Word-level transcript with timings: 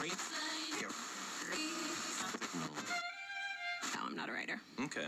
No, 0.00 0.06
I'm 4.06 4.14
not 4.16 4.30
a 4.30 4.32
writer. 4.32 4.58
Okay. 4.84 5.06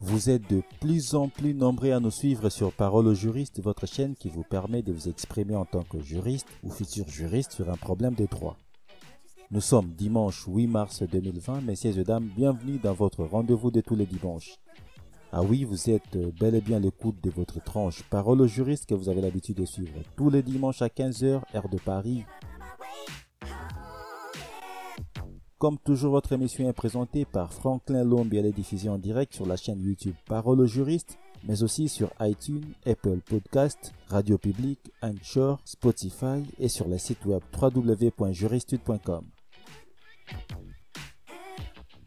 Vous 0.00 0.28
êtes 0.28 0.50
de 0.50 0.62
plus 0.80 1.14
en 1.14 1.28
plus 1.28 1.54
nombreux 1.54 1.92
à 1.92 2.00
nous 2.00 2.10
suivre 2.10 2.50
sur 2.50 2.72
Parole 2.72 3.06
au 3.06 3.14
juriste, 3.14 3.62
votre 3.62 3.86
chaîne 3.86 4.14
qui 4.14 4.28
vous 4.28 4.42
permet 4.42 4.82
de 4.82 4.92
vous 4.92 5.08
exprimer 5.08 5.56
en 5.56 5.64
tant 5.64 5.82
que 5.82 6.00
juriste 6.00 6.46
ou 6.62 6.70
futur 6.70 7.08
juriste 7.08 7.52
sur 7.52 7.70
un 7.70 7.76
problème 7.76 8.14
de 8.14 8.26
droit. 8.26 8.58
Nous 9.50 9.62
sommes 9.62 9.94
dimanche 9.94 10.44
8 10.46 10.66
mars 10.66 11.02
2020, 11.02 11.62
messieurs 11.62 11.98
et 11.98 12.04
dames, 12.04 12.28
bienvenue 12.36 12.78
dans 12.78 12.92
votre 12.92 13.24
rendez-vous 13.24 13.70
de 13.70 13.80
tous 13.80 13.96
les 13.96 14.06
dimanches. 14.06 14.58
Ah 15.34 15.42
oui, 15.42 15.64
vous 15.64 15.88
êtes 15.88 16.18
bel 16.38 16.54
et 16.54 16.60
bien 16.60 16.78
l'écoute 16.78 17.16
de 17.22 17.30
votre 17.30 17.58
tranche 17.64 18.02
Parole 18.10 18.42
au 18.42 18.46
juriste 18.46 18.84
que 18.84 18.94
vous 18.94 19.08
avez 19.08 19.22
l'habitude 19.22 19.56
de 19.56 19.64
suivre 19.64 19.94
tous 20.14 20.28
les 20.28 20.42
dimanches 20.42 20.82
à 20.82 20.88
15h, 20.88 21.40
heure 21.54 21.68
de 21.70 21.78
Paris. 21.78 22.24
Comme 25.56 25.78
toujours, 25.78 26.10
votre 26.10 26.32
émission 26.32 26.68
est 26.68 26.74
présentée 26.74 27.24
par 27.24 27.54
Franklin 27.54 28.04
Lombe 28.04 28.34
et 28.34 28.38
elle 28.38 28.46
est 28.46 28.52
diffusée 28.52 28.90
en 28.90 28.98
direct 28.98 29.32
sur 29.32 29.46
la 29.46 29.56
chaîne 29.56 29.80
YouTube 29.80 30.16
Parole 30.26 30.60
au 30.60 30.66
juriste, 30.66 31.16
mais 31.44 31.62
aussi 31.62 31.88
sur 31.88 32.10
iTunes, 32.20 32.74
Apple 32.84 33.20
Podcast, 33.24 33.94
Radio 34.08 34.36
Public, 34.36 34.80
Anchor, 35.00 35.60
Spotify 35.64 36.42
et 36.58 36.68
sur 36.68 36.88
le 36.88 36.98
site 36.98 37.24
web 37.24 37.40
www.juristude.com. 37.58 39.24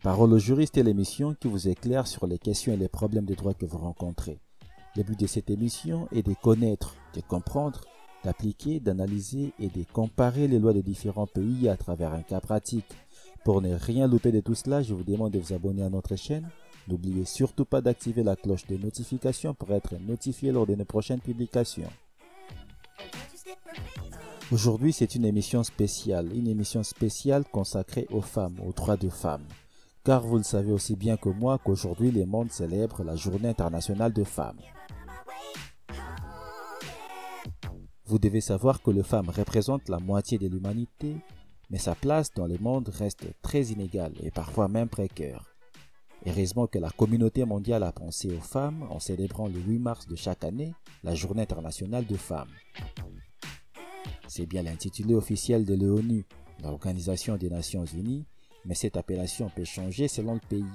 Parole 0.05 0.34
au 0.34 0.38
juriste 0.38 0.77
est 0.77 0.84
l'émission 0.84 1.34
qui 1.34 1.48
vous 1.48 1.68
éclaire 1.68 2.05
sur 2.05 2.27
les 2.27 2.38
questions 2.38 2.72
et 2.72 2.77
les 2.77 2.88
problèmes 2.88 3.26
de 3.26 3.34
droit 3.34 3.55
que 3.55 3.66
vous 3.66 3.80
rencontrez. 3.80 4.38
Le 4.95 5.02
but 5.02 5.20
de 5.20 5.26
cette 5.26 5.50
émission 5.50 6.08
est 6.12 6.22
de 6.22 6.36
connaître, 6.36 6.95
de 7.16 7.22
comprendre, 7.22 7.81
d'appliquer, 8.23 8.80
d'analyser 8.80 9.54
et 9.58 9.68
de 9.68 9.84
comparer 9.91 10.48
les 10.48 10.59
lois 10.59 10.73
de 10.73 10.81
différents 10.81 11.26
pays 11.26 11.67
à 11.70 11.76
travers 11.76 12.14
un 12.14 12.22
cas 12.22 12.39
pratique. 12.39 12.86
Pour 13.44 13.64
ne 13.64 13.73
rien 13.73 14.08
louper 14.08 14.31
de 14.31 14.42
tout 14.42 14.53
cela, 14.53 14.83
je 14.83 14.94
vous 14.94 15.03
demande 15.03 15.31
de 15.31 15.39
vous 15.39 15.53
abonner 15.53 15.81
à 15.81 15.89
notre 15.89 16.16
chaîne. 16.16 16.48
N'oubliez 16.88 17.26
surtout 17.26 17.66
pas 17.66 17.81
d'activer 17.81 18.22
la 18.22 18.36
cloche 18.36 18.67
de 18.67 18.78
notification 18.78 19.56
pour 19.56 19.72
être 19.72 19.95
notifié 20.08 20.52
lors 20.52 20.67
de 20.67 20.76
nos 20.76 20.86
prochaines 20.86 21.20
publications. 21.20 21.89
Aujourd'hui, 24.52 24.94
c'est 24.94 25.16
une 25.16 25.26
émission 25.26 25.64
spéciale, 25.64 26.30
une 26.31 26.48
émission 26.48 26.83
spéciale 26.83 27.44
consacrée 27.52 28.06
aux 28.11 28.22
femmes, 28.22 28.58
aux 28.64 28.72
droits 28.72 28.98
de 28.98 29.09
femmes. 29.09 29.48
Car 30.06 30.22
vous 30.22 30.38
le 30.38 30.44
savez 30.44 30.72
aussi 30.72 30.95
bien 30.95 31.17
que 31.17 31.30
moi 31.30 31.58
qu'aujourd'hui, 31.58 32.11
le 32.11 32.28
monde 32.28 32.52
célèbre 32.52 33.03
la 33.03 33.16
Journée 33.16 33.50
internationale 33.50 34.14
de 34.14 34.23
femmes. 34.23 34.59
Vous 38.06 38.20
devez 38.20 38.39
savoir 38.39 38.83
que 38.83 38.92
les 38.92 39.02
femmes 39.02 39.30
représentent 39.30 39.89
la 39.89 39.98
moitié 39.98 40.38
de 40.38 40.48
l'humanité, 40.48 41.17
mais 41.72 41.80
sa 41.80 41.95
place 41.95 42.31
dans 42.36 42.45
le 42.45 42.59
monde 42.59 42.88
reste 42.89 43.26
très 43.42 43.64
inégale 43.64 44.14
et 44.22 44.30
parfois 44.30 44.67
même 44.67 44.89
précaire. 44.89 45.56
Heureusement 46.28 46.67
que 46.67 46.78
la 46.78 46.92
communauté 46.92 47.44
mondiale 47.44 47.81
a 47.81 47.92
pensé 47.92 48.31
aux 48.31 48.42
femmes 48.42 48.86
en 48.92 49.00
célébrant 49.00 49.48
le 49.48 49.59
8 49.59 49.80
mars 49.80 50.08
de 50.08 50.16
chaque 50.16 50.44
année 50.44 50.76
la 51.03 51.16
Journée 51.16 51.42
internationale 51.42 52.06
de 52.06 52.16
femmes. 52.16 52.53
C'est 54.28 54.45
bien 54.45 54.61
l'intitulé 54.61 55.16
officiel 55.16 55.66
de 55.66 55.73
l'ONU, 55.73 56.26
l'Organisation 56.61 57.38
des 57.38 57.50
Nations 57.50 57.86
Unies, 57.86 58.28
mais 58.66 58.75
cette 58.75 58.97
appellation 58.97 59.49
peut 59.55 59.63
changer 59.63 60.08
selon 60.08 60.33
le 60.33 60.39
pays. 60.39 60.66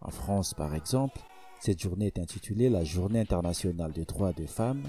En 0.00 0.10
France, 0.10 0.54
par 0.54 0.74
exemple, 0.74 1.20
cette 1.60 1.80
journée 1.80 2.06
est 2.06 2.18
intitulée 2.18 2.68
la 2.68 2.84
Journée 2.84 3.20
internationale 3.20 3.92
des 3.92 4.04
droits 4.04 4.32
des 4.32 4.46
femmes. 4.46 4.82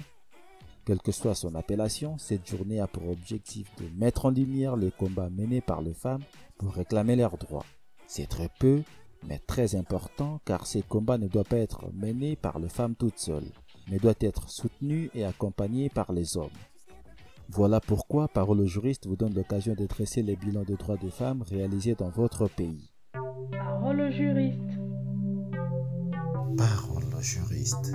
Quelle 0.86 1.02
que 1.02 1.12
soit 1.12 1.36
son 1.36 1.56
appellation, 1.56 2.18
cette 2.18 2.48
journée 2.48 2.80
a 2.80 2.88
pour 2.88 3.08
objectif 3.08 3.74
de 3.78 3.88
mettre 3.98 4.26
en 4.26 4.32
lumière 4.32 4.76
les 4.76 4.92
combats 4.92 5.30
menés 5.30 5.62
par 5.62 5.82
les 5.82 5.94
femmes 5.94 6.24
pour 6.58 6.74
réclamer 6.74 7.16
leurs 7.16 7.38
droits. 7.38 7.66
C'est 8.08 8.28
très 8.28 8.50
peu, 8.60 8.82
mais 9.28 9.40
très 9.40 9.76
important 9.76 10.42
car 10.46 10.66
ces 10.66 10.82
combats 10.82 11.18
ne 11.18 11.28
doivent 11.28 11.46
pas 11.46 11.58
être 11.58 11.92
menés 11.94 12.36
par 12.36 12.60
les 12.60 12.70
femmes 12.70 12.96
toutes 12.96 13.20
seules, 13.20 13.52
mais 13.90 14.00
doivent 14.00 14.16
être 14.20 14.50
soutenus 14.50 15.10
et 15.14 15.24
accompagnés 15.24 15.90
par 15.90 16.12
les 16.12 16.38
hommes. 16.38 16.50
Voilà 17.50 17.80
pourquoi 17.80 18.28
Parole 18.28 18.62
au 18.62 18.66
juriste 18.66 19.08
vous 19.08 19.16
donne 19.16 19.34
l'occasion 19.34 19.76
de 19.76 19.86
dresser 19.86 20.24
les 20.24 20.36
bilans 20.36 20.64
de 20.64 20.76
droits 20.76 20.98
des 20.98 21.12
femmes 21.12 21.44
réalisés 21.44 21.96
dans 21.96 22.10
votre 22.10 22.48
pays. 22.48 22.90
Parole 23.52 24.12
juriste. 24.12 24.60
Parole 26.58 27.22
juriste. 27.22 27.94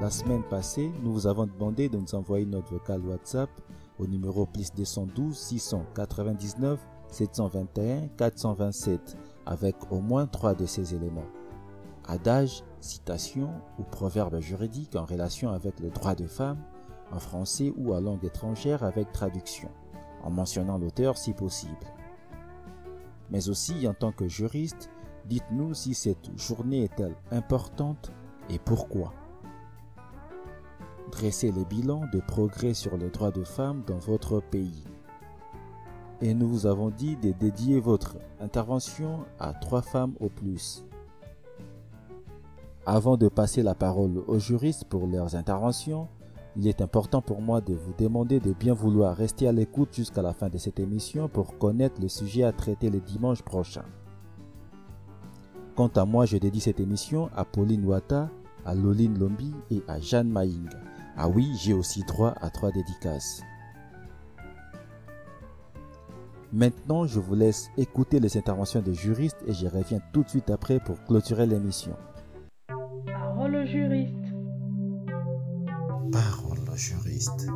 La 0.00 0.10
semaine 0.10 0.42
passée, 0.42 0.90
nous 1.02 1.12
vous 1.12 1.26
avons 1.26 1.46
demandé 1.46 1.88
de 1.88 1.98
nous 1.98 2.14
envoyer 2.14 2.46
notre 2.46 2.72
vocal 2.72 3.00
WhatsApp 3.02 3.50
au 3.98 4.06
numéro 4.06 4.46
plus 4.46 4.72
212 4.72 5.36
699 5.36 6.80
721 7.08 8.08
427 8.16 9.16
avec 9.50 9.74
au 9.90 10.00
moins 10.00 10.26
trois 10.26 10.54
de 10.54 10.64
ces 10.64 10.94
éléments. 10.94 11.26
Adage, 12.06 12.62
citation 12.80 13.50
ou 13.78 13.82
proverbe 13.82 14.40
juridique 14.40 14.96
en 14.96 15.04
relation 15.04 15.50
avec 15.50 15.80
le 15.80 15.90
droit 15.90 16.14
de 16.14 16.26
femme, 16.26 16.62
en 17.12 17.18
français 17.18 17.72
ou 17.76 17.92
à 17.92 18.00
langue 18.00 18.24
étrangère 18.24 18.84
avec 18.84 19.12
traduction, 19.12 19.68
en 20.22 20.30
mentionnant 20.30 20.78
l'auteur 20.78 21.18
si 21.18 21.32
possible. 21.32 21.74
Mais 23.30 23.48
aussi 23.48 23.86
en 23.88 23.92
tant 23.92 24.12
que 24.12 24.28
juriste, 24.28 24.88
dites-nous 25.26 25.74
si 25.74 25.94
cette 25.94 26.30
journée 26.38 26.84
est-elle 26.84 27.16
importante 27.32 28.12
et 28.48 28.58
pourquoi. 28.60 29.12
Dressez 31.10 31.50
les 31.50 31.64
bilans 31.64 32.06
de 32.12 32.20
progrès 32.20 32.72
sur 32.72 32.96
les 32.96 33.10
droits 33.10 33.32
de 33.32 33.42
femmes 33.42 33.82
dans 33.84 33.98
votre 33.98 34.40
pays 34.40 34.84
et 36.20 36.34
nous 36.34 36.48
vous 36.48 36.66
avons 36.66 36.90
dit 36.90 37.16
de 37.16 37.32
dédier 37.32 37.80
votre 37.80 38.16
intervention 38.40 39.20
à 39.38 39.52
trois 39.52 39.82
femmes 39.82 40.14
au 40.20 40.28
plus. 40.28 40.84
Avant 42.86 43.16
de 43.16 43.28
passer 43.28 43.62
la 43.62 43.74
parole 43.74 44.22
aux 44.26 44.38
juristes 44.38 44.84
pour 44.84 45.06
leurs 45.06 45.36
interventions, 45.36 46.08
il 46.56 46.66
est 46.66 46.80
important 46.80 47.22
pour 47.22 47.40
moi 47.40 47.60
de 47.60 47.74
vous 47.74 47.94
demander 47.98 48.40
de 48.40 48.52
bien 48.52 48.74
vouloir 48.74 49.16
rester 49.16 49.46
à 49.46 49.52
l'écoute 49.52 49.94
jusqu'à 49.94 50.22
la 50.22 50.32
fin 50.32 50.48
de 50.48 50.58
cette 50.58 50.80
émission 50.80 51.28
pour 51.28 51.58
connaître 51.58 52.00
le 52.00 52.08
sujet 52.08 52.42
à 52.42 52.52
traiter 52.52 52.90
le 52.90 53.00
dimanche 53.00 53.42
prochain. 53.42 53.84
Quant 55.76 55.90
à 55.94 56.04
moi, 56.04 56.26
je 56.26 56.36
dédie 56.36 56.60
cette 56.60 56.80
émission 56.80 57.30
à 57.36 57.44
Pauline 57.44 57.86
Wata, 57.86 58.28
à 58.66 58.74
Loline 58.74 59.18
Lombi 59.18 59.54
et 59.70 59.82
à 59.86 60.00
Jeanne 60.00 60.28
Maïng. 60.28 60.68
Ah 61.16 61.28
oui, 61.28 61.52
j'ai 61.58 61.72
aussi 61.72 62.02
droit 62.02 62.34
à 62.40 62.50
trois 62.50 62.72
dédicaces. 62.72 63.42
Maintenant, 66.52 67.06
je 67.06 67.20
vous 67.20 67.36
laisse 67.36 67.70
écouter 67.76 68.18
les 68.18 68.36
interventions 68.36 68.80
des 68.80 68.94
juristes 68.94 69.38
et 69.46 69.54
je 69.54 69.68
reviens 69.68 70.00
tout 70.12 70.24
de 70.24 70.28
suite 70.28 70.50
après 70.50 70.80
pour 70.80 71.00
clôturer 71.04 71.46
l'émission. 71.46 71.96
Parole 73.06 73.54
au 73.54 73.64
juriste. 73.64 74.16
Parole 76.10 76.58
au 76.68 76.76
juriste. 76.76 77.46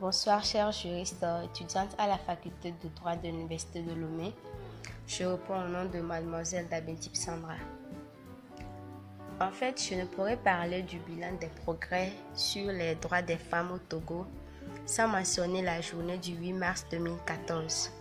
Bonsoir, 0.00 0.44
chers 0.44 0.70
juristes 0.70 1.26
étudiantes 1.44 1.96
à 1.98 2.06
la 2.06 2.18
faculté 2.18 2.72
de 2.84 2.88
droit 2.94 3.16
de 3.16 3.26
l'Université 3.26 3.82
de 3.82 3.94
Lomé. 3.94 4.32
Je 5.08 5.24
réponds 5.24 5.64
au 5.64 5.68
nom 5.68 5.90
de 5.92 5.98
mademoiselle 5.98 6.68
Dabentip 6.70 7.16
Sandra. 7.16 7.56
En 9.38 9.50
fait, 9.50 9.78
je 9.90 9.94
ne 9.96 10.06
pourrais 10.06 10.38
parler 10.38 10.80
du 10.80 10.98
bilan 11.00 11.32
des 11.38 11.50
progrès 11.62 12.10
sur 12.34 12.72
les 12.72 12.94
droits 12.94 13.20
des 13.20 13.36
femmes 13.36 13.70
au 13.70 13.78
Togo 13.78 14.26
sans 14.86 15.08
mentionner 15.08 15.60
la 15.60 15.82
journée 15.82 16.16
du 16.16 16.32
8 16.32 16.54
mars 16.54 16.86
2014. 16.90 17.92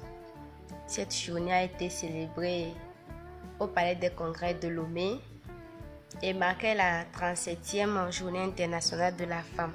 Cette 0.87 1.13
journée 1.13 1.51
a 1.51 1.63
été 1.63 1.89
célébrée 1.89 2.67
au 3.59 3.67
Palais 3.67 3.95
des 3.95 4.11
Congrès 4.11 4.53
de 4.53 4.69
Lomé 4.69 5.19
et 6.21 6.33
marquait 6.33 6.73
la 6.73 7.03
37e 7.03 8.13
journée 8.13 8.43
internationale 8.43 9.17
de 9.17 9.25
la 9.25 9.41
femme. 9.41 9.73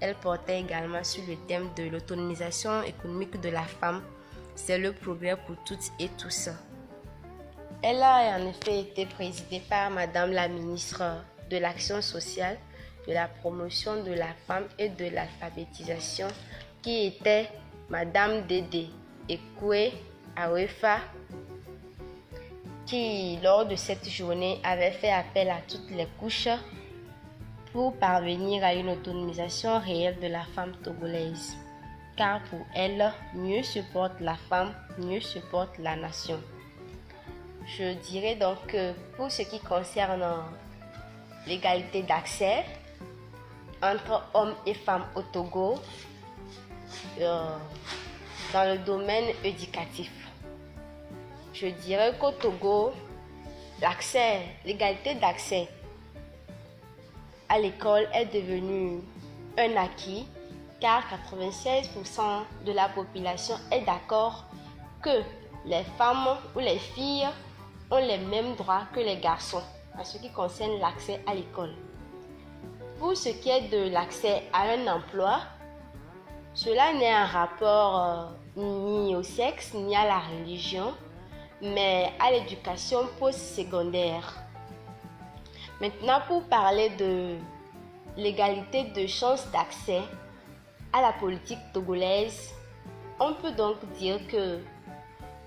Elle 0.00 0.16
portait 0.16 0.60
également 0.60 1.04
sur 1.04 1.22
le 1.28 1.36
thème 1.46 1.68
de 1.76 1.84
l'autonomisation 1.84 2.82
économique 2.82 3.40
de 3.40 3.50
la 3.50 3.62
femme. 3.62 4.02
C'est 4.56 4.78
le 4.78 4.92
progrès 4.92 5.36
pour 5.36 5.56
toutes 5.64 5.92
et 6.00 6.08
tous. 6.18 6.48
Elle 7.86 8.02
a 8.02 8.38
en 8.38 8.48
effet 8.48 8.80
été 8.80 9.04
présidée 9.04 9.60
par 9.68 9.90
Madame 9.90 10.32
la 10.32 10.48
ministre 10.48 11.02
de 11.50 11.58
l'Action 11.58 12.00
sociale, 12.00 12.56
de 13.06 13.12
la 13.12 13.28
promotion 13.28 14.02
de 14.02 14.12
la 14.12 14.32
femme 14.46 14.64
et 14.78 14.88
de 14.88 15.04
l'alphabétisation, 15.10 16.28
qui 16.80 17.04
était 17.04 17.50
Madame 17.90 18.46
Dédé 18.46 18.88
Ekoué 19.28 19.92
Awefa, 20.34 21.00
qui, 22.86 23.38
lors 23.42 23.66
de 23.66 23.76
cette 23.76 24.08
journée, 24.08 24.60
avait 24.64 24.92
fait 24.92 25.12
appel 25.12 25.50
à 25.50 25.58
toutes 25.68 25.90
les 25.90 26.08
couches 26.18 26.48
pour 27.70 27.98
parvenir 27.98 28.64
à 28.64 28.72
une 28.72 28.88
autonomisation 28.88 29.78
réelle 29.78 30.18
de 30.20 30.28
la 30.28 30.44
femme 30.54 30.72
togolaise. 30.82 31.54
Car 32.16 32.42
pour 32.44 32.64
elle, 32.74 33.12
mieux 33.34 33.62
se 33.62 33.80
porte 33.92 34.20
la 34.20 34.36
femme, 34.36 34.72
mieux 34.96 35.20
se 35.20 35.38
porte 35.38 35.76
la 35.76 35.96
nation. 35.96 36.40
Je 37.66 37.94
dirais 37.94 38.34
donc 38.36 38.66
que 38.66 38.92
pour 39.16 39.30
ce 39.30 39.42
qui 39.42 39.58
concerne 39.58 40.22
l'égalité 41.46 42.02
d'accès 42.02 42.64
entre 43.82 44.22
hommes 44.34 44.54
et 44.66 44.74
femmes 44.74 45.06
au 45.14 45.22
Togo, 45.22 45.76
euh, 47.20 47.56
dans 48.52 48.70
le 48.70 48.78
domaine 48.78 49.34
éducatif, 49.42 50.12
je 51.54 51.68
dirais 51.68 52.14
qu'au 52.18 52.32
Togo, 52.32 52.92
l'accès, 53.80 54.42
l'égalité 54.64 55.14
d'accès 55.14 55.68
à 57.48 57.58
l'école 57.58 58.06
est 58.12 58.26
devenue 58.26 59.00
un 59.56 59.76
acquis 59.76 60.26
car 60.80 61.02
96% 61.30 62.20
de 62.66 62.72
la 62.72 62.88
population 62.90 63.54
est 63.70 63.82
d'accord 63.82 64.44
que 65.00 65.22
les 65.64 65.84
femmes 65.96 66.36
ou 66.54 66.58
les 66.58 66.78
filles 66.78 67.28
ont 67.90 67.98
les 67.98 68.18
mêmes 68.18 68.54
droits 68.56 68.86
que 68.92 69.00
les 69.00 69.18
garçons 69.18 69.62
en 69.98 70.04
ce 70.04 70.18
qui 70.18 70.30
concerne 70.30 70.78
l'accès 70.80 71.22
à 71.26 71.34
l'école. 71.34 71.74
Pour 72.98 73.16
ce 73.16 73.28
qui 73.28 73.50
est 73.50 73.68
de 73.68 73.90
l'accès 73.90 74.44
à 74.52 74.62
un 74.70 74.86
emploi, 74.86 75.40
cela 76.54 76.92
n'est 76.92 77.12
un 77.12 77.26
rapport 77.26 78.04
euh, 78.56 78.62
ni 78.62 79.16
au 79.16 79.22
sexe 79.22 79.74
ni 79.74 79.94
à 79.96 80.06
la 80.06 80.20
religion, 80.20 80.94
mais 81.60 82.12
à 82.20 82.30
l'éducation 82.30 83.08
post-secondaire. 83.18 84.34
Maintenant, 85.80 86.20
pour 86.28 86.44
parler 86.44 86.90
de 86.90 87.36
l'égalité 88.16 88.84
de 88.84 89.06
chances 89.06 89.50
d'accès 89.50 90.02
à 90.92 91.02
la 91.02 91.12
politique 91.12 91.58
togolaise, 91.72 92.54
on 93.18 93.34
peut 93.34 93.52
donc 93.52 93.76
dire 93.98 94.24
que 94.28 94.60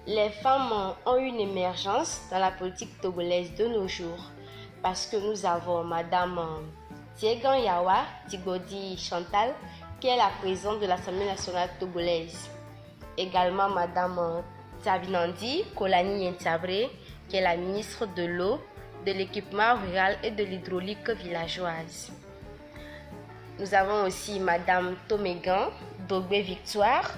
les 0.07 0.29
femmes 0.29 0.93
ont 1.05 1.17
une 1.17 1.41
émergence 1.41 2.21
dans 2.31 2.39
la 2.39 2.51
politique 2.51 3.01
togolaise 3.01 3.53
de 3.55 3.67
nos 3.67 3.89
jours 3.89 4.31
parce 4.81 5.05
que 5.05 5.17
nous 5.17 5.45
avons 5.45 5.83
Madame 5.83 6.39
Tiegan 7.17 7.55
Yawa 7.55 8.05
Tigodi 8.29 8.97
Chantal 8.97 9.53
qui 9.99 10.07
est 10.07 10.15
la 10.15 10.29
présidente 10.39 10.79
de 10.79 10.85
l'Assemblée 10.85 11.25
nationale 11.25 11.69
togolaise. 11.77 12.49
Également 13.17 13.67
Madame 13.67 14.43
Tabinandi 14.81 15.65
Kolani 15.75 16.23
Yentabre 16.23 16.89
qui 17.27 17.35
est 17.35 17.41
la 17.41 17.57
ministre 17.57 18.05
de 18.15 18.23
l'eau, 18.23 18.61
de 19.05 19.11
l'équipement 19.11 19.75
rural 19.75 20.17
et 20.23 20.31
de 20.31 20.43
l'hydraulique 20.45 21.09
villageoise. 21.09 22.13
Nous 23.59 23.73
avons 23.73 24.05
aussi 24.05 24.39
Madame 24.39 24.95
Tomégan 25.09 25.67
Dogbe 26.07 26.31
Victoire 26.31 27.11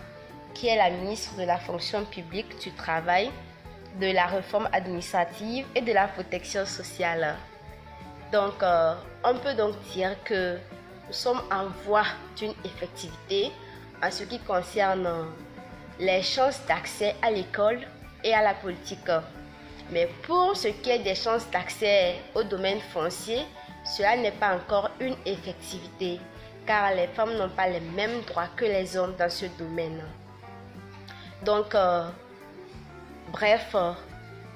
qui 0.54 0.68
est 0.68 0.76
la 0.76 0.90
ministre 0.90 1.36
de 1.38 1.44
la 1.44 1.58
fonction 1.58 2.06
publique, 2.06 2.60
du 2.60 2.72
travail, 2.72 3.32
de 4.00 4.12
la 4.12 4.26
réforme 4.26 4.70
administrative 4.72 5.66
et 5.76 5.82
de 5.82 5.92
la 5.92 6.08
protection 6.08 6.66
sociale. 6.66 7.36
Donc, 8.32 8.62
euh, 8.62 8.94
on 9.24 9.36
peut 9.36 9.54
donc 9.56 9.80
dire 9.94 10.16
que 10.24 10.58
nous 11.08 11.14
sommes 11.14 11.42
en 11.52 11.68
voie 11.86 12.06
d'une 12.38 12.54
effectivité 12.64 13.52
en 14.04 14.12
ce 14.12 14.24
qui 14.24 14.40
concerne 14.40 15.10
les 16.00 16.22
chances 16.22 16.62
d'accès 16.68 17.16
à 17.22 17.32
l'école 17.32 17.80
et 18.24 18.34
à 18.34 18.42
la 18.42 18.54
politique. 18.54 19.12
Mais 19.92 20.08
pour 20.24 20.56
ce 20.56 20.68
qui 20.68 20.92
est 20.92 21.00
des 21.00 21.16
chances 21.16 21.50
d'accès 21.50 22.16
au 22.36 22.44
domaine 22.44 22.80
foncier, 22.94 23.40
cela 23.84 24.16
n'est 24.16 24.32
pas 24.32 24.56
encore 24.56 24.92
une 25.00 25.16
effectivité, 25.26 26.20
car 26.68 26.94
les 26.94 27.08
femmes 27.08 27.36
n'ont 27.38 27.50
pas 27.50 27.68
les 27.68 27.80
mêmes 27.80 28.22
droits 28.28 28.50
que 28.56 28.66
les 28.66 28.96
hommes 28.96 29.16
dans 29.18 29.30
ce 29.30 29.46
domaine. 29.58 30.02
Donc, 31.46 31.74
euh, 31.74 32.10
bref, 33.32 33.72
euh, 33.76 33.94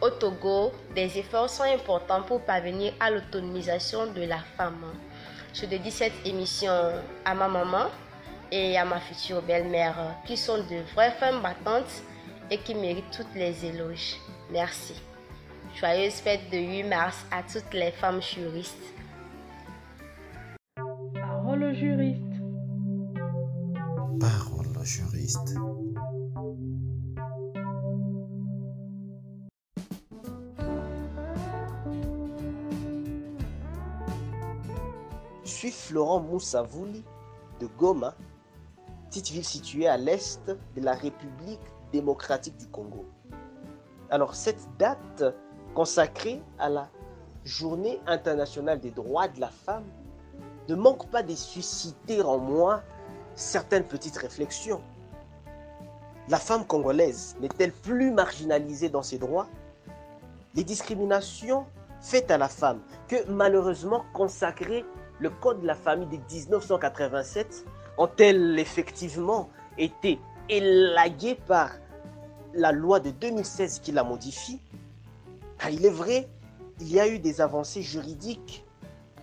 au 0.01 0.09
Togo, 0.09 0.71
des 0.93 1.17
efforts 1.17 1.49
sont 1.49 1.63
importants 1.63 2.23
pour 2.23 2.41
parvenir 2.41 2.93
à 2.99 3.09
l'autonomisation 3.09 4.07
de 4.11 4.23
la 4.23 4.39
femme. 4.57 4.93
Je 5.53 5.65
dédie 5.65 5.91
cette 5.91 6.25
émission 6.25 6.73
à 7.23 7.33
ma 7.33 7.47
maman 7.47 7.85
et 8.51 8.77
à 8.77 8.85
ma 8.85 8.99
future 8.99 9.41
belle-mère, 9.41 9.95
qui 10.25 10.35
sont 10.35 10.57
de 10.57 10.81
vraies 10.93 11.11
femmes 11.19 11.41
battantes 11.41 12.03
et 12.51 12.57
qui 12.57 12.75
méritent 12.75 13.11
toutes 13.15 13.33
les 13.35 13.65
éloges. 13.65 14.17
Merci. 14.51 14.93
Joyeuse 15.75 16.13
fête 16.13 16.49
de 16.51 16.57
8 16.57 16.83
mars 16.83 17.25
à 17.31 17.41
toutes 17.41 17.73
les 17.73 17.91
femmes 17.91 18.21
juristes. 18.21 18.93
Parole 21.15 21.63
au 21.63 21.73
juriste. 21.73 22.21
Parole 24.19 24.67
au 24.77 24.83
juriste. 24.83 25.55
Florent 35.93 36.21
Moussavouli 36.21 37.03
de 37.59 37.67
Goma, 37.77 38.15
petite 39.09 39.29
ville 39.29 39.45
située 39.45 39.87
à 39.87 39.95
l'est 39.95 40.43
de 40.47 40.81
la 40.81 40.95
République 40.95 41.61
démocratique 41.91 42.57
du 42.57 42.65
Congo. 42.65 43.05
Alors 44.09 44.33
cette 44.33 44.67
date 44.79 45.23
consacrée 45.75 46.41
à 46.57 46.69
la 46.69 46.89
Journée 47.45 48.01
internationale 48.07 48.79
des 48.79 48.89
droits 48.89 49.27
de 49.27 49.39
la 49.39 49.49
femme 49.49 49.83
ne 50.67 50.73
manque 50.73 51.07
pas 51.11 51.21
de 51.21 51.35
susciter 51.35 52.23
en 52.23 52.39
moi 52.39 52.81
certaines 53.35 53.85
petites 53.85 54.17
réflexions. 54.17 54.81
La 56.27 56.39
femme 56.39 56.65
congolaise 56.65 57.35
n'est-elle 57.39 57.71
plus 57.71 58.09
marginalisée 58.09 58.89
dans 58.89 59.03
ses 59.03 59.19
droits? 59.19 59.47
Les 60.55 60.63
discriminations 60.63 61.67
faites 62.01 62.31
à 62.31 62.39
la 62.39 62.49
femme, 62.49 62.81
que 63.07 63.29
malheureusement 63.29 64.05
consacrées 64.11 64.85
le 65.19 65.29
Code 65.29 65.61
de 65.61 65.67
la 65.67 65.75
famille 65.75 66.07
de 66.07 66.17
1987 66.33 67.65
ont-elles 67.97 68.57
effectivement 68.59 69.49
été 69.77 70.19
élaguées 70.49 71.35
par 71.47 71.71
la 72.53 72.71
loi 72.71 72.99
de 72.99 73.11
2016 73.11 73.79
qui 73.79 73.91
la 73.91 74.03
modifie 74.03 74.59
Car 75.57 75.69
il 75.69 75.85
est 75.85 75.89
vrai, 75.89 76.29
il 76.79 76.91
y 76.91 76.99
a 76.99 77.07
eu 77.07 77.19
des 77.19 77.41
avancées 77.41 77.81
juridiques 77.81 78.65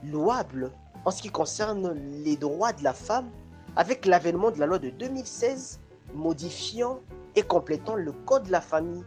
louables 0.04 0.70
en 1.04 1.10
ce 1.10 1.22
qui 1.22 1.31
concerne 1.31 1.93
les 2.25 2.36
droits 2.36 2.72
de 2.72 2.82
la 2.82 2.93
femme 2.93 3.31
avec 3.76 4.06
l'avènement 4.06 4.50
de 4.50 4.58
la 4.58 4.67
loi 4.67 4.79
de 4.79 4.91
2016 4.91 5.81
modifiant 6.15 7.00
et 7.36 7.43
complétant 7.43 7.94
le 7.94 8.12
Code 8.12 8.44
de 8.44 8.53
la 8.53 8.60
famille. 8.60 9.05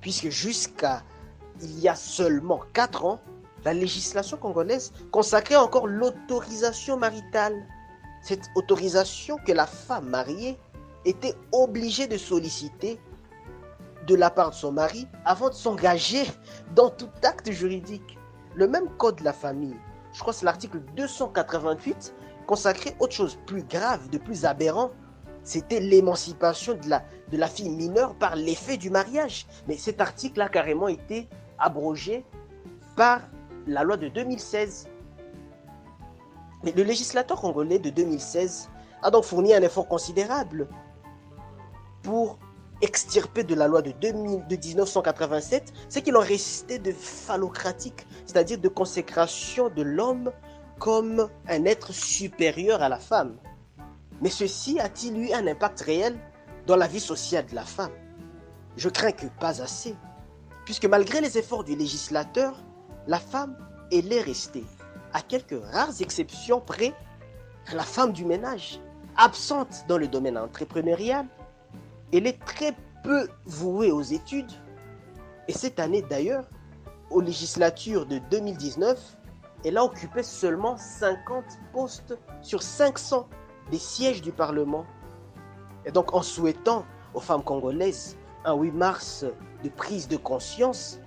Puisque 0.00 0.28
jusqu'à 0.28 1.02
il 1.60 1.78
y 1.78 1.88
a 1.88 1.94
seulement 1.94 2.60
4 2.72 3.04
ans, 3.04 3.20
la 3.64 3.74
législation 3.74 4.36
congolaise 4.36 4.92
consacrait 5.10 5.56
encore 5.56 5.86
l'autorisation 5.86 6.96
maritale. 6.96 7.66
Cette 8.22 8.50
autorisation 8.54 9.36
que 9.44 9.52
la 9.52 9.66
femme 9.66 10.08
mariée 10.08 10.58
était 11.04 11.34
obligée 11.52 12.06
de 12.06 12.16
solliciter 12.16 13.00
de 14.06 14.14
la 14.14 14.30
part 14.30 14.50
de 14.50 14.54
son 14.54 14.72
mari 14.72 15.06
avant 15.24 15.48
de 15.48 15.54
s'engager 15.54 16.24
dans 16.74 16.90
tout 16.90 17.10
acte 17.22 17.50
juridique. 17.50 18.18
Le 18.54 18.68
même 18.68 18.88
code 18.98 19.16
de 19.16 19.24
la 19.24 19.32
famille, 19.32 19.76
je 20.12 20.20
crois 20.20 20.32
que 20.32 20.40
c'est 20.40 20.46
l'article 20.46 20.80
288, 20.96 22.14
consacrait 22.46 22.96
autre 23.00 23.14
chose 23.14 23.38
plus 23.46 23.62
grave, 23.62 24.10
de 24.10 24.18
plus 24.18 24.44
aberrant. 24.44 24.90
C'était 25.44 25.80
l'émancipation 25.80 26.74
de 26.74 26.88
la, 26.88 27.04
de 27.30 27.36
la 27.36 27.48
fille 27.48 27.70
mineure 27.70 28.14
par 28.14 28.36
l'effet 28.36 28.76
du 28.76 28.90
mariage. 28.90 29.46
Mais 29.66 29.76
cet 29.76 30.00
article 30.00 30.40
a 30.40 30.48
carrément 30.48 30.88
été 30.88 31.28
abrogé 31.58 32.24
par 32.96 33.22
la 33.66 33.82
loi 33.82 33.96
de 33.96 34.08
2016. 34.08 34.88
Mais 36.64 36.72
le 36.72 36.82
législateur 36.82 37.40
congolais 37.40 37.78
de 37.78 37.90
2016 37.90 38.70
a 39.02 39.10
donc 39.10 39.24
fourni 39.24 39.54
un 39.54 39.62
effort 39.62 39.88
considérable 39.88 40.68
pour 42.02 42.38
extirper 42.80 43.44
de 43.44 43.54
la 43.54 43.68
loi 43.68 43.80
de, 43.80 43.92
2000, 43.92 44.46
de 44.48 44.56
1987 44.56 45.72
ce 45.88 45.98
qu'il 46.00 46.16
en 46.16 46.20
restait 46.20 46.78
de 46.78 46.92
phallocratique, 46.92 48.06
c'est-à-dire 48.26 48.58
de 48.58 48.68
consécration 48.68 49.68
de 49.68 49.82
l'homme 49.82 50.32
comme 50.78 51.28
un 51.48 51.64
être 51.64 51.92
supérieur 51.92 52.82
à 52.82 52.88
la 52.88 52.98
femme. 52.98 53.36
Mais 54.20 54.30
ceci 54.30 54.80
a-t-il 54.80 55.16
eu 55.16 55.32
un 55.32 55.46
impact 55.46 55.80
réel 55.82 56.18
dans 56.66 56.76
la 56.76 56.88
vie 56.88 57.00
sociale 57.00 57.46
de 57.46 57.54
la 57.54 57.64
femme? 57.64 57.92
Je 58.76 58.88
crains 58.88 59.12
que 59.12 59.26
pas 59.38 59.62
assez, 59.62 59.94
puisque 60.64 60.86
malgré 60.86 61.20
les 61.20 61.38
efforts 61.38 61.64
du 61.64 61.76
législateur, 61.76 62.56
la 63.06 63.18
femme, 63.18 63.56
elle 63.90 64.12
est 64.12 64.20
restée, 64.20 64.64
à 65.12 65.20
quelques 65.20 65.60
rares 65.72 66.00
exceptions 66.00 66.60
près, 66.60 66.94
la 67.72 67.82
femme 67.82 68.12
du 68.12 68.24
ménage, 68.24 68.80
absente 69.16 69.84
dans 69.88 69.98
le 69.98 70.08
domaine 70.08 70.38
entrepreneurial, 70.38 71.26
elle 72.12 72.26
est 72.26 72.42
très 72.44 72.74
peu 73.02 73.28
vouée 73.44 73.90
aux 73.90 74.02
études. 74.02 74.50
Et 75.48 75.52
cette 75.52 75.80
année 75.80 76.02
d'ailleurs, 76.02 76.48
aux 77.10 77.20
législatures 77.20 78.06
de 78.06 78.18
2019, 78.30 79.16
elle 79.64 79.76
a 79.76 79.84
occupé 79.84 80.22
seulement 80.22 80.76
50 80.76 81.44
postes 81.72 82.18
sur 82.40 82.62
500 82.62 83.28
des 83.70 83.78
sièges 83.78 84.22
du 84.22 84.32
Parlement. 84.32 84.86
Et 85.84 85.92
donc 85.92 86.14
en 86.14 86.22
souhaitant 86.22 86.84
aux 87.14 87.20
femmes 87.20 87.44
congolaises 87.44 88.16
un 88.44 88.54
8 88.54 88.72
mars 88.72 89.24
de 89.62 89.68
prise 89.68 90.08
de 90.08 90.16
conscience, 90.16 91.00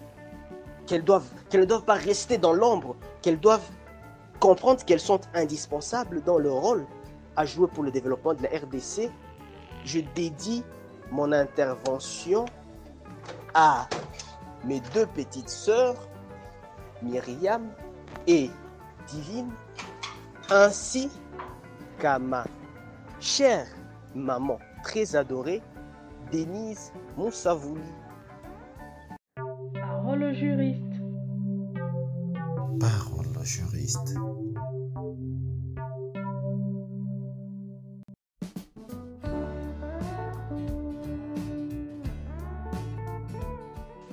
qu'elles 0.86 1.02
ne 1.02 1.66
doivent 1.66 1.86
pas 1.86 1.94
rester 1.96 2.38
dans 2.38 2.54
l'ombre, 2.54 2.96
qu'elles 3.22 3.40
doivent 3.40 3.70
comprendre 4.40 4.84
qu'elles 4.84 5.00
sont 5.00 5.22
indispensables 5.34 6.22
dans 6.24 6.38
leur 6.38 6.56
rôle 6.56 6.86
à 7.36 7.46
jouer 7.46 7.68
pour 7.68 7.84
le 7.84 7.92
développement 7.92 8.34
de 8.34 8.44
la 8.44 8.50
RDC, 8.50 9.10
je 9.84 10.00
dédie 10.16 10.64
mon 11.12 11.32
intervention 11.32 12.46
à 13.54 13.88
mes 14.64 14.80
deux 14.94 15.06
petites 15.08 15.50
sœurs, 15.50 15.96
Myriam 17.02 17.70
et 18.28 18.50
Divine, 19.08 19.52
ainsi 20.50 21.10
qu'à 22.00 22.20
ma 22.20 22.46
chère 23.20 23.68
maman 24.14 24.60
très 24.84 25.16
adorée, 25.16 25.62
Denise 26.32 26.92
Moussavouli. 27.18 27.82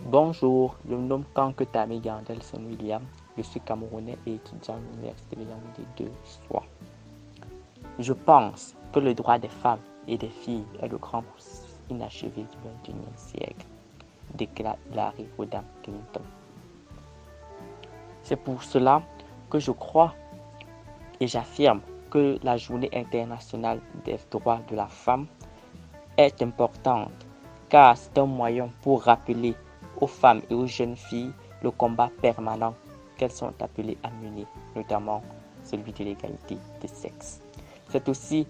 Bonjour, 0.05 0.76
je 0.87 0.95
me 0.95 1.00
nomme 1.00 1.25
Kanke 1.33 1.71
Tami 1.73 2.00
Gandelson 2.00 2.59
William. 2.69 3.02
Je 3.38 3.43
suis 3.43 3.61
camerounais 3.61 4.19
et 4.26 4.35
étudiant 4.35 4.75
à 4.75 4.79
l'Université 4.79 5.37
de 5.37 5.43
Yaoundé 5.43 5.87
de 5.97 6.11
Soie. 6.25 6.64
Je 7.99 8.12
pense 8.12 8.75
que 8.93 9.00
le 9.00 9.14
droit 9.14 9.38
des 9.38 9.49
femmes 9.49 9.81
et 10.07 10.19
des 10.19 10.29
filles 10.29 10.67
est 10.83 10.88
le 10.88 10.99
grand 10.99 11.25
inachevé 11.88 12.43
du 12.43 12.93
XXIe 12.93 12.95
siècle, 13.17 13.67
déclare 14.35 14.76
Larry 14.95 15.26
Odam 15.38 15.64
Clinton. 15.83 16.21
C'est 18.23 18.37
pour 18.37 18.62
cela 18.62 19.02
que 19.52 19.59
je 19.59 19.71
crois 19.71 20.14
et 21.21 21.26
j'affirme 21.26 21.82
que 22.11 22.38
la 22.42 22.56
journée 22.56 22.88
internationale 22.94 23.80
des 24.06 24.16
droits 24.30 24.61
de 24.71 24.76
la 24.76 24.87
femme 24.87 25.26
est 26.16 26.40
importante 26.40 27.12
car 27.68 27.94
c'est 27.99 28.16
un 28.16 28.25
moyen 28.25 28.71
pour 28.80 29.02
rappeler 29.02 29.54
aux 30.00 30.06
femmes 30.06 30.40
et 30.49 30.54
aux 30.54 30.66
jeunes 30.66 30.97
filles 30.97 31.32
le 31.62 31.71
combat 31.71 32.11
permanent 32.23 32.75
qu'elles 33.18 33.30
sont 33.30 33.52
appelées 33.61 33.99
à 34.02 34.09
mener, 34.23 34.47
notamment 34.75 35.23
celui 35.62 35.92
de 35.92 36.04
l'égalité 36.04 36.56
des 36.80 36.88
sexes. 36.88 37.42
C'est 37.90 38.09
aussi 38.09 38.47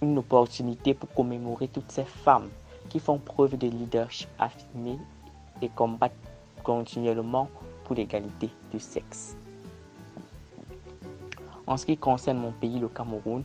une 0.00 0.18
opportunité 0.18 0.94
pour 0.94 1.12
commémorer 1.14 1.66
toutes 1.66 1.90
ces 1.90 2.04
femmes 2.04 2.48
qui 2.88 3.00
font 3.00 3.18
preuve 3.18 3.58
de 3.58 3.66
leadership 3.66 4.28
affirmé 4.38 5.00
et 5.60 5.68
combattent 5.68 6.12
continuellement 6.62 7.48
pour 7.84 7.96
l'égalité 7.96 8.50
du 8.70 8.78
sexe. 8.78 9.36
En 11.68 11.76
ce 11.76 11.84
qui 11.84 11.98
concerne 11.98 12.38
mon 12.38 12.52
pays, 12.52 12.78
le 12.78 12.88
Cameroun, 12.88 13.44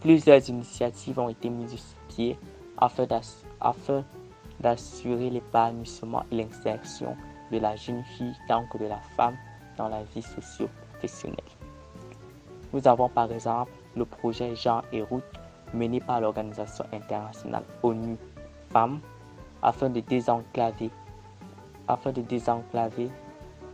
plusieurs 0.00 0.48
initiatives 0.48 1.18
ont 1.18 1.28
été 1.28 1.50
mises 1.50 1.74
sur 1.74 1.98
pied 2.08 2.38
afin 2.78 4.04
d'assurer 4.60 5.30
l'épanouissement 5.30 6.22
et 6.30 6.36
l'insertion 6.36 7.16
de 7.50 7.58
la 7.58 7.74
jeune 7.74 8.04
fille 8.16 8.34
tant 8.46 8.64
que 8.68 8.78
de 8.78 8.84
la 8.84 9.00
femme 9.16 9.36
dans 9.76 9.88
la 9.88 10.04
vie 10.04 10.22
socio-professionnelle. 10.22 11.40
Nous 12.72 12.86
avons 12.86 13.08
par 13.08 13.32
exemple 13.32 13.72
le 13.96 14.04
projet 14.04 14.54
Jean 14.54 14.82
et 14.92 15.02
Route 15.02 15.24
mené 15.74 15.98
par 15.98 16.20
l'organisation 16.20 16.84
internationale 16.92 17.64
ONU 17.82 18.16
Femmes 18.70 19.00
afin 19.60 19.90
de 19.90 19.98
désenclaver, 19.98 20.90
afin 21.88 22.12
de 22.12 22.20
désenclaver 22.22 23.10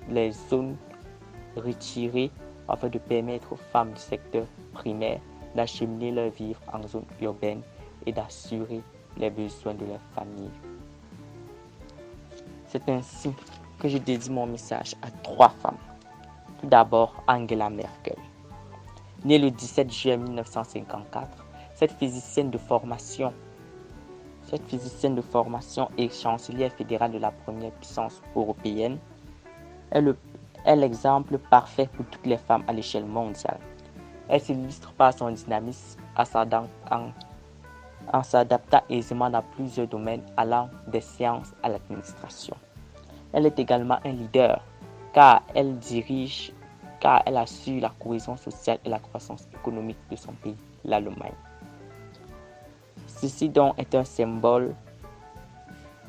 les 0.09 0.33
zones 0.33 0.77
retirées 1.57 2.31
afin 2.69 2.89
de 2.89 2.99
permettre 2.99 3.53
aux 3.53 3.61
femmes 3.73 3.93
du 3.93 4.01
secteur 4.01 4.47
primaire 4.73 5.21
d'acheminer 5.55 6.13
leur 6.13 6.31
vivre 6.31 6.61
en 6.73 6.87
zone 6.87 7.05
urbaine 7.21 7.63
et 8.07 8.13
d'assurer 8.13 8.83
les 9.17 9.31
besoins 9.31 9.75
de 9.75 9.85
leur 9.85 10.01
famille. 10.15 10.51
C'est 12.67 12.89
ainsi 12.89 13.31
que 13.79 13.89
je 13.89 13.99
dédie 13.99 14.31
mon 14.31 14.47
message 14.47 14.95
à 15.03 15.11
trois 15.23 15.51
femmes. 15.51 15.77
Tout 16.61 16.69
d'abord, 16.69 17.23
Angela 17.27 17.69
Merkel. 17.69 18.17
Née 19.25 19.39
le 19.39 19.51
17 19.51 19.93
juillet 19.93 20.17
1954, 20.17 21.45
cette 21.75 21.93
physicienne 21.93 22.51
de 22.51 22.59
formation, 22.59 23.33
cette 24.45 24.65
physicienne 24.67 25.15
de 25.15 25.21
formation 25.21 25.91
et 25.99 26.09
chancelière 26.09 26.73
fédérale 26.73 27.13
de 27.13 27.19
la 27.19 27.31
première 27.31 27.73
puissance 27.73 28.23
européenne, 28.35 28.99
est 29.91 30.01
le 30.01 30.17
est 30.65 30.77
l'exemple 30.77 31.39
parfait 31.39 31.89
pour 31.93 32.05
toutes 32.07 32.27
les 32.27 32.37
femmes 32.37 32.65
à 32.67 32.73
l'échelle 32.73 33.05
mondiale. 33.05 33.59
Elle 34.29 34.41
s'illustre 34.41 34.93
par 34.93 35.13
son 35.13 35.31
dynamisme 35.31 36.01
en, 38.13 38.23
s'adaptant 38.23 38.83
aisément 38.89 39.31
dans 39.31 39.43
plusieurs 39.43 39.87
domaines 39.87 40.23
allant 40.37 40.69
des 40.87 41.01
sciences 41.01 41.53
à 41.63 41.69
l'administration. 41.69 42.57
Elle 43.33 43.47
est 43.47 43.59
également 43.59 43.99
un 44.05 44.13
leader 44.13 44.63
car 45.13 45.43
elle 45.55 45.79
dirige, 45.79 46.53
car 47.01 47.23
elle 47.27 47.37
assure 47.37 47.81
la 47.81 47.91
cohésion 47.91 48.37
sociale 48.37 48.79
et 48.85 48.89
la 48.89 48.99
croissance 48.99 49.47
économique 49.53 49.99
de 50.11 50.17
son 50.17 50.33
pays, 50.33 50.57
l'Allemagne. 50.85 51.35
Ceci 53.07 53.49
donc 53.49 53.79
est 53.79 53.95
un 53.95 54.05
symbole 54.05 54.75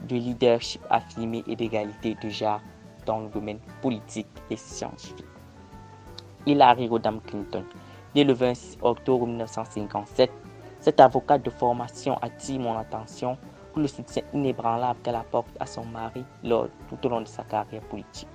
de 0.07 0.15
leadership 0.15 0.81
affirmé 0.89 1.43
et 1.47 1.55
d'égalité 1.55 2.15
de 2.21 2.29
genre 2.29 2.61
dans 3.05 3.19
le 3.19 3.29
domaine 3.29 3.59
politique 3.81 4.27
et 4.49 4.55
scientifique. 4.57 5.25
Hillary 6.45 6.87
Rodham 6.87 7.21
Clinton, 7.21 7.63
née 8.15 8.23
le 8.23 8.33
26 8.33 8.77
octobre 8.81 9.25
1957, 9.27 10.31
cette 10.79 10.99
avocate 10.99 11.43
de 11.43 11.49
formation 11.49 12.17
attire 12.21 12.59
mon 12.59 12.77
attention 12.77 13.37
pour 13.71 13.81
le 13.81 13.87
soutien 13.87 14.23
inébranlable 14.33 14.99
qu'elle 15.03 15.15
apporte 15.15 15.47
à 15.59 15.65
son 15.65 15.85
mari 15.85 16.23
tout 16.43 17.05
au 17.05 17.09
long 17.09 17.21
de 17.21 17.27
sa 17.27 17.43
carrière 17.43 17.81
politique. 17.83 18.27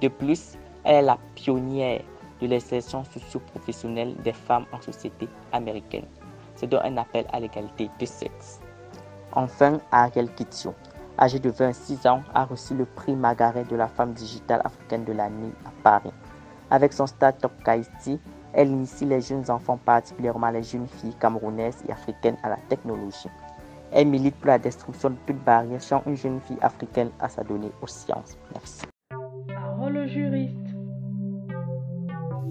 De 0.00 0.08
plus, 0.08 0.56
elle 0.84 0.96
est 0.96 1.02
la 1.02 1.18
pionnière 1.34 2.02
de 2.40 2.46
l'insertion 2.46 3.02
socio-professionnelle 3.04 4.14
des 4.22 4.32
femmes 4.32 4.66
en 4.72 4.80
société 4.80 5.28
américaine. 5.52 6.06
C'est 6.54 6.68
donc 6.68 6.82
un 6.84 6.96
appel 6.96 7.26
à 7.32 7.40
l'égalité 7.40 7.90
de 7.98 8.06
sexe. 8.06 8.60
Enfin, 9.32 9.80
Ariel 9.90 10.32
Kitio, 10.34 10.74
âgée 11.18 11.38
de 11.38 11.50
26 11.50 12.06
ans, 12.06 12.22
a 12.34 12.44
reçu 12.44 12.74
le 12.74 12.84
prix 12.84 13.16
Margaret 13.16 13.64
de 13.64 13.76
la 13.76 13.88
femme 13.88 14.12
digitale 14.12 14.60
africaine 14.64 15.04
de 15.04 15.12
l'année 15.12 15.52
à 15.64 15.70
Paris. 15.82 16.12
Avec 16.70 16.92
son 16.92 17.06
start-up 17.06 17.52
Kaiti, 17.64 18.18
elle 18.52 18.68
initie 18.68 19.04
les 19.04 19.20
jeunes 19.20 19.50
enfants, 19.50 19.78
particulièrement 19.84 20.50
les 20.50 20.62
jeunes 20.62 20.86
filles 20.86 21.14
camerounaises 21.20 21.82
et 21.88 21.92
africaines, 21.92 22.36
à 22.42 22.50
la 22.50 22.58
technologie. 22.68 23.28
Elle 23.90 24.08
milite 24.08 24.36
pour 24.36 24.48
la 24.48 24.58
destruction 24.58 25.10
de 25.10 25.16
toute 25.26 25.42
barrière, 25.44 25.80
sans 25.80 26.02
une 26.06 26.16
jeune 26.16 26.40
fille 26.40 26.58
africaine 26.60 27.10
à 27.20 27.28
s'adonner 27.28 27.70
aux 27.80 27.86
sciences. 27.86 28.36
Merci. 28.52 28.82
Parole 29.48 29.96
au 29.96 30.06
juriste. 30.06 30.56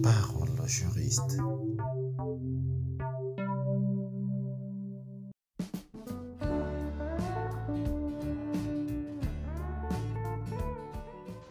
Parole 0.02 0.50
au 0.64 0.68
juriste. 0.68 1.38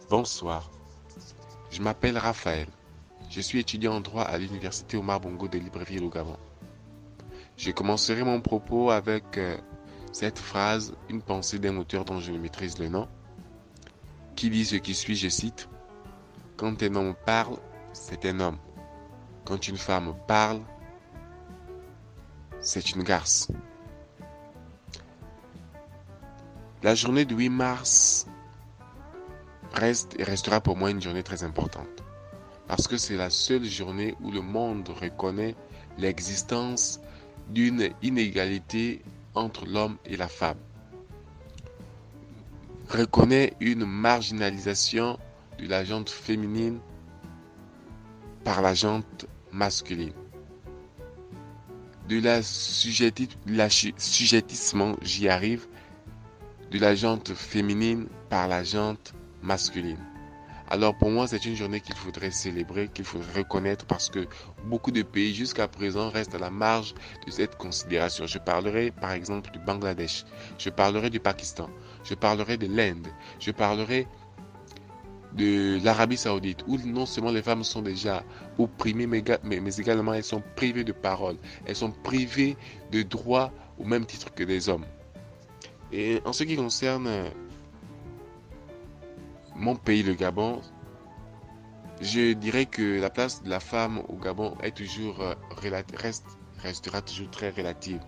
Bonsoir. 0.09 0.71
Je 1.69 1.81
m'appelle 1.81 2.17
Raphaël. 2.17 2.69
Je 3.29 3.41
suis 3.41 3.59
étudiant 3.59 3.95
en 3.95 3.99
droit 3.99 4.23
à 4.23 4.37
l'université 4.37 4.95
Omar 4.95 5.19
Bongo 5.19 5.49
de 5.49 5.57
Libreville 5.57 6.05
au 6.05 6.09
Gabon. 6.09 6.37
Je 7.57 7.71
commencerai 7.71 8.23
mon 8.23 8.39
propos 8.39 8.89
avec 8.89 9.37
euh, 9.37 9.57
cette 10.13 10.39
phrase, 10.39 10.95
une 11.09 11.21
pensée 11.21 11.59
d'un 11.59 11.75
auteur 11.75 12.05
dont 12.05 12.21
je 12.21 12.31
ne 12.31 12.37
maîtrise 12.37 12.79
le 12.79 12.87
nom, 12.87 13.09
qui 14.37 14.49
dit 14.49 14.63
ce 14.63 14.77
qui 14.77 14.95
suit, 14.95 15.17
je 15.17 15.27
cite, 15.27 15.67
Quand 16.55 16.81
un 16.83 16.95
homme 16.95 17.15
parle, 17.25 17.57
c'est 17.91 18.25
un 18.27 18.39
homme. 18.39 18.59
Quand 19.43 19.67
une 19.67 19.77
femme 19.77 20.15
parle, 20.25 20.61
c'est 22.61 22.91
une 22.91 23.03
garce. 23.03 23.49
La 26.81 26.95
journée 26.95 27.25
du 27.25 27.35
8 27.35 27.49
mars 27.49 28.25
reste 29.77 30.19
et 30.19 30.23
restera 30.23 30.59
pour 30.59 30.75
moi 30.75 30.91
une 30.91 31.01
journée 31.01 31.23
très 31.23 31.43
importante. 31.43 32.03
Parce 32.67 32.87
que 32.87 32.97
c'est 32.97 33.15
la 33.15 33.29
seule 33.29 33.65
journée 33.65 34.15
où 34.21 34.31
le 34.31 34.41
monde 34.41 34.89
reconnaît 34.89 35.55
l'existence 35.97 36.99
d'une 37.49 37.89
inégalité 38.01 39.01
entre 39.35 39.65
l'homme 39.65 39.97
et 40.05 40.17
la 40.17 40.27
femme. 40.27 40.57
Reconnaît 42.89 43.53
une 43.59 43.85
marginalisation 43.85 45.19
de 45.59 45.67
la 45.67 45.83
gente 45.83 46.09
féminine 46.09 46.79
par 48.43 48.61
la 48.61 48.73
jante 48.73 49.25
masculine. 49.51 50.13
De 52.07 52.21
la, 52.21 52.41
sujettissement, 52.41 54.95
j'y 55.01 55.27
arrive, 55.27 55.67
de 56.71 56.79
la 56.79 56.95
jante 56.95 57.33
féminine 57.33 58.07
par 58.29 58.47
la 58.47 58.63
jante 58.63 59.13
masculine. 59.47 59.97
Alors 60.69 60.97
pour 60.97 61.09
moi, 61.09 61.27
c'est 61.27 61.45
une 61.45 61.55
journée 61.55 61.79
qu'il 61.79 61.95
faudrait 61.95 62.31
célébrer, 62.31 62.89
qu'il 62.89 63.05
faudrait 63.05 63.39
reconnaître 63.39 63.85
parce 63.85 64.09
que 64.09 64.27
beaucoup 64.65 64.91
de 64.91 65.01
pays 65.01 65.33
jusqu'à 65.33 65.69
présent 65.69 66.09
restent 66.09 66.35
à 66.35 66.39
la 66.39 66.49
marge 66.49 66.93
de 67.25 67.31
cette 67.31 67.55
considération. 67.55 68.27
Je 68.27 68.37
parlerai 68.37 68.91
par 68.91 69.13
exemple 69.13 69.49
du 69.51 69.59
Bangladesh, 69.59 70.25
je 70.57 70.69
parlerai 70.69 71.09
du 71.09 71.21
Pakistan, 71.21 71.69
je 72.03 72.15
parlerai 72.15 72.57
de 72.57 72.67
l'Inde, 72.67 73.07
je 73.39 73.51
parlerai 73.51 74.07
de 75.33 75.79
l'Arabie 75.83 76.17
Saoudite, 76.17 76.63
où 76.67 76.77
non 76.79 77.05
seulement 77.05 77.31
les 77.31 77.41
femmes 77.41 77.63
sont 77.63 77.81
déjà 77.81 78.23
opprimées, 78.57 79.07
mais, 79.07 79.23
également 79.79 80.13
elles 80.13 80.23
sont 80.23 80.43
privées 80.57 80.83
de 80.83 80.91
parole, 80.91 81.37
elles 81.65 81.75
sont 81.75 81.91
privées 81.91 82.57
de 82.91 83.03
droits 83.03 83.53
au 83.79 83.85
même 83.85 84.05
titre 84.05 84.33
que 84.33 84.43
les 84.43 84.67
hommes. 84.67 84.85
Et 85.93 86.19
en 86.25 86.33
ce 86.33 86.43
qui 86.43 86.57
concerne 86.57 87.31
mon 89.57 89.75
pays, 89.75 90.03
le 90.03 90.13
Gabon, 90.13 90.61
je 91.99 92.33
dirais 92.33 92.67
que 92.67 92.99
la 92.99 93.09
place 93.09 93.41
de 93.41 93.49
la 93.49 93.59
femme 93.59 94.03
au 94.07 94.15
Gabon 94.15 94.55
est 94.61 94.75
toujours 94.75 95.19
euh, 95.21 95.33
reste, 95.97 96.25
restera 96.59 97.01
toujours 97.01 97.31
très 97.31 97.49
relative, 97.49 97.99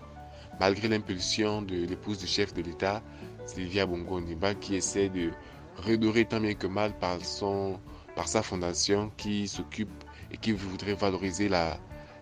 malgré 0.60 0.88
l'impulsion 0.88 1.64
de 1.64 1.76
l'épouse 1.86 2.20
du 2.20 2.28
chef 2.28 2.54
de 2.54 2.62
l'État, 2.62 3.02
Sylvia 3.48 3.88
Bongo 3.88 4.22
qui 4.62 4.76
essaie 4.76 5.10
de 5.10 5.32
redorer 5.78 6.26
tant 6.26 6.40
bien 6.40 6.54
que 6.54 6.68
mal 6.68 6.96
par, 7.00 7.20
son, 7.26 7.80
par 8.16 8.28
sa 8.28 8.44
fondation 8.44 9.12
qui 9.18 9.48
s'occupe 9.48 10.04
et 10.32 10.38
qui 10.38 10.52
voudrait 10.52 10.94
valoriser 10.94 11.50
la, 11.50 11.78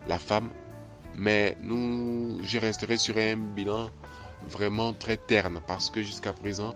la 0.08 0.20
femme. 0.20 0.50
Mais 1.16 1.58
nous, 1.62 2.40
je 2.44 2.60
resterai 2.60 2.96
sur 2.96 3.18
un 3.18 3.36
bilan 3.36 3.90
vraiment 4.48 4.94
très 4.94 5.18
terne 5.18 5.60
parce 5.68 5.90
que 5.90 6.02
jusqu'à 6.02 6.32
présent, 6.32 6.76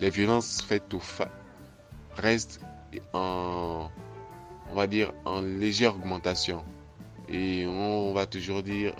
les 0.00 0.10
violences 0.10 0.62
faites 0.62 0.92
aux 0.94 0.98
femmes 0.98 1.28
restent 2.16 2.60
en, 3.12 3.88
on 4.70 4.74
va 4.74 4.86
dire, 4.86 5.12
en 5.24 5.40
légère 5.40 5.94
augmentation. 5.94 6.64
Et 7.28 7.66
on 7.66 8.12
va 8.12 8.26
toujours 8.26 8.62
dire 8.62 8.94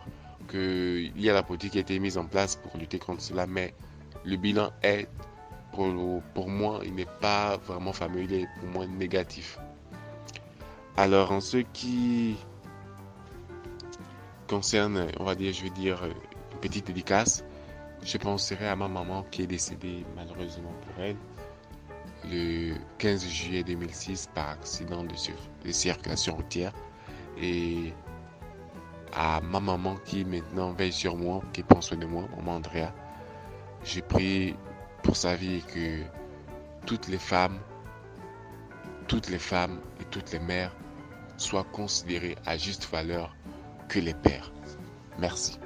qu'il 0.51 1.21
y 1.21 1.29
a 1.31 1.33
la 1.33 1.43
politique 1.43 1.73
qui 1.73 1.79
a 1.79 1.81
été 1.81 1.99
mise 1.99 2.19
en 2.19 2.27
place 2.27 2.57
pour 2.57 2.77
lutter 2.79 2.99
contre 2.99 3.23
cela, 3.23 3.47
mais 3.47 3.75
le 4.25 4.37
bilan 4.37 4.71
est, 4.83 5.09
pour, 5.73 6.23
pour 6.35 6.49
moi, 6.49 6.81
il 6.85 6.95
n'est 6.95 7.07
pas 7.21 7.57
vraiment 7.59 7.93
fameux, 7.93 8.23
il 8.23 8.33
est 8.35 8.49
pour 8.61 8.69
moi 8.69 8.87
négatif. 8.87 9.59
Alors, 10.97 11.33
en 11.33 11.41
ce 11.41 11.59
qui 11.59 12.37
concerne, 14.47 15.07
on 15.19 15.25
va 15.25 15.35
dire, 15.35 15.53
je 15.53 15.63
vais 15.65 15.71
dire, 15.71 16.05
une 16.05 16.59
petite 16.61 16.87
dédicace, 16.87 17.45
je 18.05 18.19
penserai 18.19 18.69
à 18.69 18.77
ma 18.77 18.89
maman 18.89 19.25
qui 19.31 19.43
est 19.43 19.47
décédée 19.47 20.05
malheureusement 20.17 20.73
pour 20.83 21.05
elle 21.05 21.17
le 22.31 22.75
15 22.99 23.27
juillet 23.27 23.65
2006 23.65 24.29
par 24.35 24.51
accident 24.51 25.05
de, 25.05 25.15
de 25.65 25.73
circulation 25.73 26.37
routière 26.37 26.73
et 27.41 27.93
à 29.13 29.41
ma 29.41 29.61
maman 29.61 29.97
qui 30.05 30.25
maintenant 30.25 30.73
veille 30.73 30.93
sur 30.93 31.17
moi, 31.17 31.43
qui 31.53 31.63
pense 31.63 31.89
soin 31.89 31.99
de 31.99 32.07
moi, 32.07 32.25
maman 32.37 32.57
Andrea. 32.57 32.93
J'ai 33.85 34.03
pris 34.03 34.57
pour 35.03 35.17
sa 35.17 35.35
vie 35.35 35.63
que 35.75 36.03
toutes 36.87 37.09
les 37.09 37.19
femmes, 37.19 37.59
toutes 39.09 39.29
les 39.29 39.39
femmes 39.39 39.81
et 40.01 40.05
toutes 40.05 40.33
les 40.33 40.39
mères 40.39 40.75
soient 41.37 41.67
considérées 41.73 42.37
à 42.47 42.57
juste 42.57 42.89
valeur 42.91 43.35
que 43.89 43.99
les 43.99 44.15
pères. 44.15 44.53
Merci. 45.19 45.59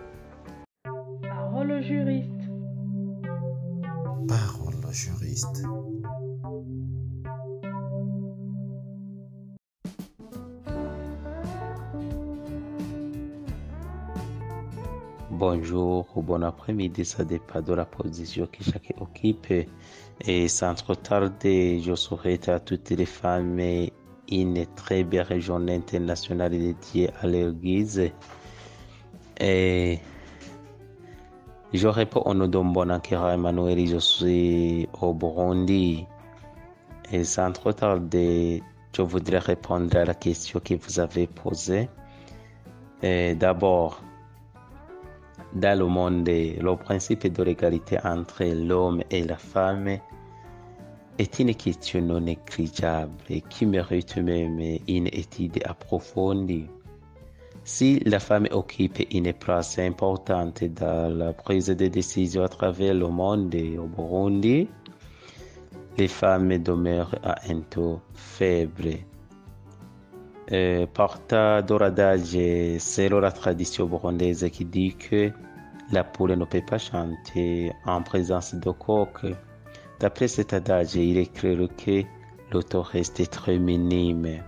Parole 1.23 1.83
juriste. 1.83 2.31
Parole 4.29 4.93
juriste. 4.93 5.63
Bonjour 15.37 16.07
ou 16.17 16.23
bon 16.23 16.43
après-midi, 16.43 17.05
ça 17.05 17.23
dépend 17.25 17.61
de 17.61 17.75
la 17.75 17.85
position 17.85 18.47
que 18.47 18.65
chacun 18.65 18.95
occupe. 19.01 19.53
Et 20.21 20.49
sans 20.49 20.75
trop 20.75 20.95
tarder, 20.95 21.81
je 21.85 21.95
souhaite 21.95 22.49
à 22.49 22.59
toutes 22.59 22.91
les 22.91 23.05
femmes 23.05 23.61
une 24.31 24.67
très 24.75 25.05
belle 25.05 25.41
journée 25.41 25.75
internationale 25.75 26.53
dédiée 26.53 27.11
à 27.21 27.27
l'église. 27.27 28.11
Et 29.39 29.99
je 31.73 31.89
réponds 31.89 32.23
au 32.25 32.33
nom 32.33 32.49
de 32.49 32.59
mon 32.59 32.89
Emmanuel, 32.89 33.87
je 33.87 33.99
suis 33.99 34.89
au 35.01 35.13
Burundi. 35.13 36.07
Et 37.13 37.25
sans 37.25 37.53
trop 37.53 37.73
tarder, 37.73 38.63
je 38.97 39.03
voudrais 39.03 39.39
répondre 39.39 39.95
à 39.99 40.07
la 40.07 40.15
question 40.15 40.61
que 40.65 40.75
vous 40.75 40.99
avez 40.99 41.27
posée. 41.27 41.91
D'abord, 43.03 44.01
dans 45.57 45.79
le 45.79 45.87
monde, 45.87 46.29
le 46.29 46.77
principe 46.77 47.27
de 47.33 47.43
l'égalité 47.43 47.99
entre 48.05 48.45
l'homme 48.45 49.03
et 49.11 49.25
la 49.25 49.37
femme 49.37 49.99
est 51.19 51.39
une 51.39 51.55
question 51.55 52.03
non 52.03 52.21
négligeable 52.21 53.41
qui 53.49 53.65
mérite 53.65 54.19
même 54.19 54.61
une 54.87 55.07
étude 55.07 55.59
approfondie. 55.65 56.67
Si 57.65 58.01
la 58.05 58.21
femme 58.21 58.47
occupe 58.51 59.01
une 59.11 59.33
place 59.33 59.79
importante 59.79 60.63
dans 60.65 61.17
la 61.17 61.33
prise 61.33 61.69
de 61.69 61.87
décision 61.87 62.45
à 62.45 62.49
travers 62.49 62.93
le 62.93 63.09
monde 63.09 63.55
et 63.55 63.79
au 63.79 63.87
Burundi, 63.87 64.69
les 65.97 66.09
femmes 66.09 66.59
demeurent 66.59 67.15
à 67.25 67.37
un 67.51 67.61
taux 67.61 68.01
faible. 68.15 68.99
Euh, 70.53 70.87
partant 70.87 71.63
d'oradage, 71.63 72.37
c'est 72.79 73.09
la 73.09 73.33
tradition 73.33 73.87
burundaise 73.87 74.49
qui 74.53 74.65
dit 74.65 74.95
que 74.95 75.33
la 75.93 76.05
poule 76.05 76.33
ne 76.33 76.45
peut 76.45 76.63
pas 76.63 76.79
chanter 76.79 77.73
en 77.85 78.03
présence 78.03 78.55
de 78.55 78.71
coq. 78.71 79.25
D'après 80.01 80.29
cet 80.29 80.53
adage, 80.53 80.95
il 80.97 81.17
est 81.17 81.33
clair 81.33 81.59
que 81.77 82.03
l'auto 82.53 82.83
reste 82.83 83.31
très 83.31 83.59
minime. 83.59 84.43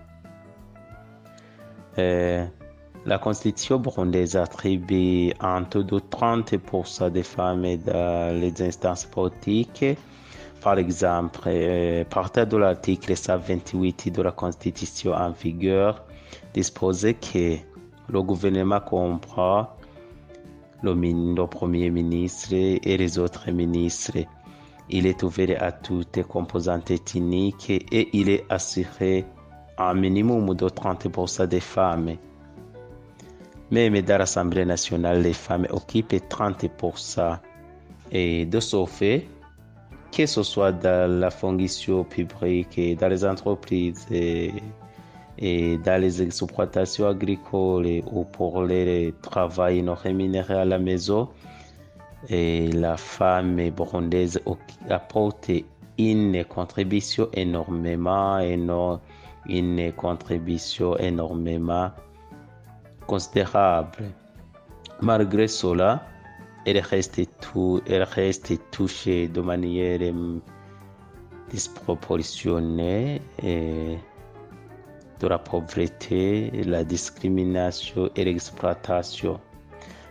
Euh, 1.99 2.45
la 3.07 3.19
constitution 3.19 3.79
burundaise 3.79 4.37
attribue 4.37 5.33
un 5.41 5.63
taux 5.65 5.83
de 5.83 5.99
30% 5.99 7.11
des 7.11 7.23
femmes 7.23 7.77
dans 7.79 8.41
les 8.41 8.61
instances 8.63 9.05
politiques. 9.07 9.85
Par 10.61 10.79
exemple, 10.79 11.41
euh, 11.47 12.05
partant 12.05 12.45
de 12.45 12.57
l'article 12.57 13.17
128 13.17 14.11
de 14.13 14.23
la 14.23 14.33
constitution 14.33 15.13
en 15.13 15.31
vigueur, 15.31 16.05
dispose 16.53 17.07
que 17.33 17.57
le 18.09 18.23
gouvernement 18.23 18.81
comprend 18.81 19.69
le, 20.83 21.47
premier 21.47 21.91
ministre 21.91 22.53
et 22.53 22.97
les 22.97 23.19
autres 23.19 23.51
ministres. 23.51 24.19
Il 24.91 25.07
est 25.07 25.23
ouvert 25.23 25.63
à 25.63 25.73
toutes 25.73 26.17
les 26.17 26.25
composantes 26.25 26.91
ethniques 26.91 27.71
et 27.71 28.09
il 28.13 28.31
est 28.31 28.45
assuré 28.49 29.27
un 29.77 29.95
minimum 29.95 30.55
de 30.55 30.67
30% 30.67 31.47
des 31.47 31.61
femmes. 31.61 32.17
Même 33.71 34.01
dans 34.01 34.19
l'Assemblée 34.19 34.65
nationale, 34.65 35.23
les 35.23 35.35
femmes 35.35 35.67
occupent 35.71 36.15
30%. 36.15 37.39
Et 38.11 38.47
de 38.47 38.61
ce 38.61 38.87
fait, 38.87 39.29
que 40.11 40.25
ce 40.25 40.43
soit 40.43 40.73
dans 40.73 41.21
la 41.21 41.31
fonction 41.31 42.05
publique, 42.05 42.79
et 42.79 42.95
dans 42.95 43.09
les 43.09 43.25
entreprises, 43.27 44.07
et 45.39 45.79
dans 45.79 46.01
les 46.01 46.21
exploitations 46.21 47.07
agricoles 47.09 48.03
ou 48.11 48.25
pour 48.25 48.63
les 48.65 49.15
travail 49.23 49.83
non 49.83 49.95
rémunéré 49.95 50.55
à 50.55 50.65
la 50.65 50.79
maison, 50.79 51.29
et 52.29 52.73
la 52.73 52.97
femme 52.97 53.71
burundaise 53.71 54.41
apporte 54.91 55.51
une 55.97 56.45
contribution 56.45 57.29
énormément, 57.33 58.39
une 59.49 59.93
contribution 59.93 60.97
énormément 60.99 61.91
considérable. 63.07 64.05
Malgré 65.01 65.47
cela, 65.47 66.03
elle 66.67 66.81
reste, 66.81 67.21
tout, 67.41 67.81
elle 67.87 68.03
reste 68.03 68.53
touchée 68.73 69.29
de 69.29 69.41
manière 69.41 70.01
disproportionnée. 71.51 73.23
Et 73.43 73.97
de 75.21 75.29
la 75.29 75.39
pauvreté, 75.39 76.51
la 76.65 76.85
discrimination 76.85 78.11
et 78.17 78.25
l'exploitation, 78.25 79.41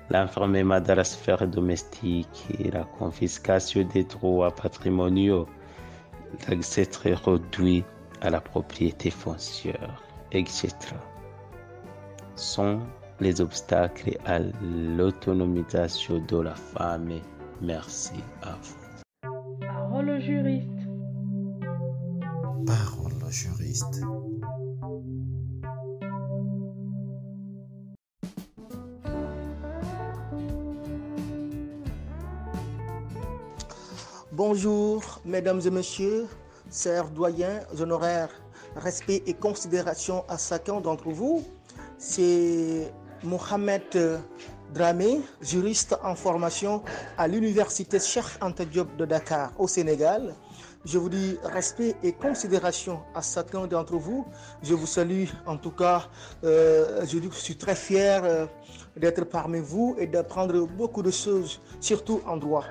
l'enfermement 0.09 0.79
dans 0.81 0.95
la 0.95 1.03
sphère 1.03 1.47
domestique 1.47 2.45
et 2.59 2.71
la 2.71 2.83
confiscation 2.83 3.87
des 3.93 4.03
droits 4.03 4.53
patrimoniaux, 4.53 5.47
l'accès 6.49 6.87
réduit 7.03 7.83
à 8.21 8.29
la 8.29 8.41
propriété 8.41 9.09
foncière, 9.09 10.03
etc. 10.31 10.69
sont 12.35 12.79
les 13.19 13.41
obstacles 13.41 14.17
à 14.25 14.39
l'autonomisation 14.61 16.19
de 16.27 16.37
la 16.37 16.55
femme. 16.55 17.19
Merci 17.61 18.23
à 18.43 18.55
vous. 18.61 18.87
Parole 19.61 20.09
au 20.09 20.19
juriste. 20.19 20.67
Parole 22.65 23.13
au 23.25 23.31
juriste. 23.31 24.01
Bonjour, 34.37 35.01
mesdames 35.25 35.61
et 35.65 35.71
messieurs, 35.71 36.27
chers 36.71 37.09
doyens, 37.09 37.61
honoraires, 37.81 38.29
respect 38.75 39.23
et 39.25 39.33
considération 39.33 40.25
à 40.29 40.37
chacun 40.37 40.79
d'entre 40.79 41.09
vous. 41.09 41.43
C'est 41.97 42.93
Mohamed 43.23 43.81
Dramé, 44.75 45.21
juriste 45.41 45.97
en 46.03 46.13
formation 46.13 46.83
à 47.17 47.27
l'université 47.27 47.99
Cheikh 47.99 48.25
Anta 48.39 48.63
de 48.63 49.05
Dakar 49.05 49.53
au 49.57 49.67
Sénégal. 49.67 50.35
Je 50.85 50.99
vous 50.99 51.09
dis 51.09 51.35
respect 51.43 51.95
et 52.03 52.13
considération 52.13 52.99
à 53.15 53.23
chacun 53.23 53.65
d'entre 53.65 53.95
vous. 53.95 54.23
Je 54.61 54.75
vous 54.75 54.85
salue 54.85 55.25
en 55.47 55.57
tout 55.57 55.71
cas. 55.71 56.09
Euh, 56.43 57.03
je 57.07 57.17
suis 57.31 57.57
très 57.57 57.75
fier 57.75 58.23
euh, 58.23 58.45
d'être 58.95 59.23
parmi 59.23 59.59
vous 59.59 59.95
et 59.97 60.05
d'apprendre 60.05 60.67
beaucoup 60.67 61.01
de 61.01 61.09
choses, 61.11 61.59
surtout 61.79 62.21
en 62.27 62.37
droit. 62.37 62.65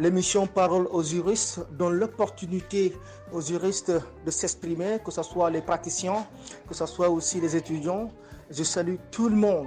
L'émission 0.00 0.46
Parole 0.46 0.86
aux 0.92 1.02
juristes 1.02 1.58
donne 1.72 1.94
l'opportunité 1.94 2.96
aux 3.32 3.40
juristes 3.40 3.92
de 4.24 4.30
s'exprimer, 4.30 4.98
que 5.04 5.10
ce 5.10 5.24
soit 5.24 5.50
les 5.50 5.60
praticiens, 5.60 6.24
que 6.68 6.74
ce 6.74 6.86
soit 6.86 7.10
aussi 7.10 7.40
les 7.40 7.56
étudiants. 7.56 8.12
Je 8.48 8.62
salue 8.62 8.94
tout 9.10 9.28
le 9.28 9.34
monde. 9.34 9.66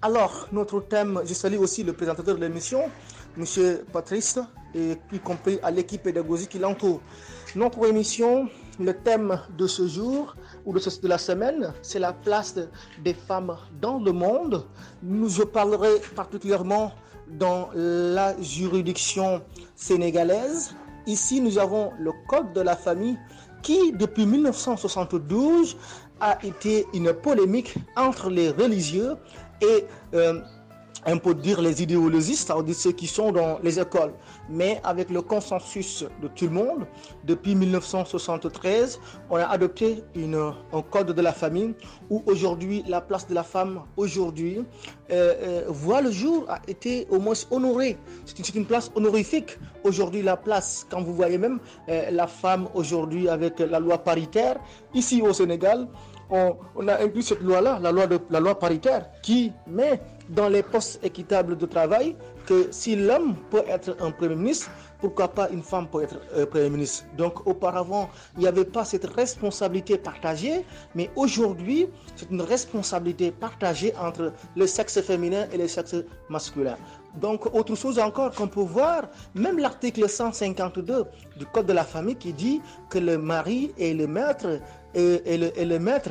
Alors, 0.00 0.48
notre 0.50 0.80
thème, 0.80 1.20
je 1.26 1.34
salue 1.34 1.58
aussi 1.58 1.82
le 1.82 1.92
présentateur 1.92 2.36
de 2.36 2.40
l'émission, 2.40 2.90
M. 3.36 3.44
Patrice, 3.92 4.38
et 4.74 4.96
y 5.12 5.18
compris 5.18 5.58
à 5.62 5.70
l'équipe 5.70 6.02
pédagogique 6.02 6.48
qui 6.50 6.58
l'entoure. 6.58 7.02
Notre 7.54 7.86
émission, 7.86 8.48
le 8.80 8.94
thème 8.94 9.38
de 9.58 9.66
ce 9.66 9.86
jour 9.86 10.36
ou 10.64 10.72
de, 10.72 11.08
la 11.08 11.18
semaine, 11.18 11.74
c'est 11.82 11.98
la 11.98 12.14
place 12.14 12.54
des 13.04 13.14
femmes 13.14 13.54
dans 13.80 13.98
le 13.98 14.12
monde. 14.12 14.66
Nous, 15.02 15.28
je 15.28 15.42
parlerai 15.42 16.00
particulièrement 16.14 16.92
dans 17.28 17.70
la 17.74 18.40
juridiction 18.40 19.42
sénégalaise. 19.74 20.74
Ici, 21.06 21.40
nous 21.40 21.58
avons 21.58 21.92
le 21.98 22.12
Code 22.28 22.52
de 22.52 22.60
la 22.60 22.76
famille 22.76 23.18
qui, 23.62 23.92
depuis 23.92 24.26
1972, 24.26 25.76
a 26.20 26.38
été 26.44 26.86
une 26.94 27.12
polémique 27.12 27.74
entre 27.96 28.30
les 28.30 28.50
religieux 28.50 29.16
et 29.60 29.84
euh, 30.14 30.40
on 31.06 31.18
peut 31.18 31.34
dire 31.34 31.60
les 31.60 31.82
idéologistes, 31.82 32.48
c'est-à-dire 32.48 32.74
ceux 32.74 32.92
qui 32.92 33.06
sont 33.06 33.30
dans 33.32 33.58
les 33.62 33.78
écoles. 33.78 34.12
Mais 34.50 34.80
avec 34.82 35.10
le 35.10 35.22
consensus 35.22 36.04
de 36.20 36.28
tout 36.28 36.46
le 36.46 36.50
monde, 36.50 36.86
depuis 37.24 37.54
1973, 37.54 39.00
on 39.30 39.36
a 39.36 39.44
adopté 39.44 40.02
un 40.72 40.82
code 40.82 41.12
de 41.12 41.22
la 41.22 41.32
famille 41.32 41.74
où 42.10 42.22
aujourd'hui 42.26 42.82
la 42.88 43.00
place 43.00 43.26
de 43.28 43.34
la 43.34 43.44
femme 43.44 43.82
aujourd'hui 43.96 44.58
euh, 45.10 45.34
euh, 45.40 45.64
voit 45.68 46.00
le 46.00 46.10
jour, 46.10 46.44
a 46.48 46.58
été 46.66 47.06
au 47.10 47.18
moins 47.20 47.34
honorée. 47.50 47.96
C'est 48.24 48.54
une 48.54 48.66
place 48.66 48.90
honorifique. 48.94 49.58
Aujourd'hui 49.84 50.22
la 50.22 50.36
place, 50.36 50.86
quand 50.90 51.00
vous 51.02 51.14
voyez 51.14 51.38
même 51.38 51.60
euh, 51.88 52.10
la 52.10 52.26
femme 52.26 52.68
aujourd'hui 52.74 53.28
avec 53.28 53.60
la 53.60 53.78
loi 53.78 53.98
paritaire, 53.98 54.56
ici 54.94 55.22
au 55.22 55.32
Sénégal, 55.32 55.86
on, 56.30 56.88
a 56.88 57.02
inclus 57.02 57.22
cette 57.22 57.40
loi-là, 57.40 57.78
la 57.80 57.92
loi, 57.92 58.06
la 58.30 58.40
loi 58.40 58.58
paritaire, 58.58 59.06
qui 59.22 59.52
met 59.66 60.00
dans 60.28 60.48
les 60.48 60.62
postes 60.62 60.98
équitables 61.04 61.56
de 61.56 61.66
travail 61.66 62.16
que 62.46 62.68
si 62.70 62.96
l'homme 62.96 63.34
peut 63.50 63.62
être 63.68 63.96
un 64.00 64.10
Premier 64.10 64.36
ministre, 64.36 64.70
pourquoi 65.00 65.28
pas 65.28 65.48
une 65.50 65.62
femme 65.62 65.88
peut 65.88 66.02
être 66.02 66.18
euh, 66.34 66.46
Premier 66.46 66.70
ministre 66.70 67.04
Donc 67.16 67.46
auparavant, 67.46 68.08
il 68.36 68.40
n'y 68.40 68.46
avait 68.46 68.64
pas 68.64 68.84
cette 68.84 69.04
responsabilité 69.04 69.98
partagée, 69.98 70.64
mais 70.94 71.10
aujourd'hui, 71.16 71.88
c'est 72.14 72.30
une 72.30 72.42
responsabilité 72.42 73.30
partagée 73.30 73.94
entre 73.96 74.32
le 74.56 74.66
sexe 74.66 75.00
féminin 75.00 75.46
et 75.52 75.58
le 75.58 75.68
sexe 75.68 75.96
masculin. 76.28 76.76
Donc, 77.16 77.46
autre 77.54 77.74
chose 77.74 77.98
encore 77.98 78.30
qu'on 78.32 78.46
peut 78.46 78.60
voir, 78.60 79.04
même 79.34 79.58
l'article 79.58 80.08
152 80.08 81.04
du 81.38 81.46
Code 81.46 81.66
de 81.66 81.72
la 81.72 81.84
famille 81.84 82.16
qui 82.16 82.32
dit 82.32 82.60
que 82.90 82.98
le 82.98 83.16
mari 83.16 83.72
est 83.78 83.94
le 83.94 84.06
maître, 84.06 84.60
et, 84.96 85.64
le, 85.64 85.78
maître, 85.78 86.10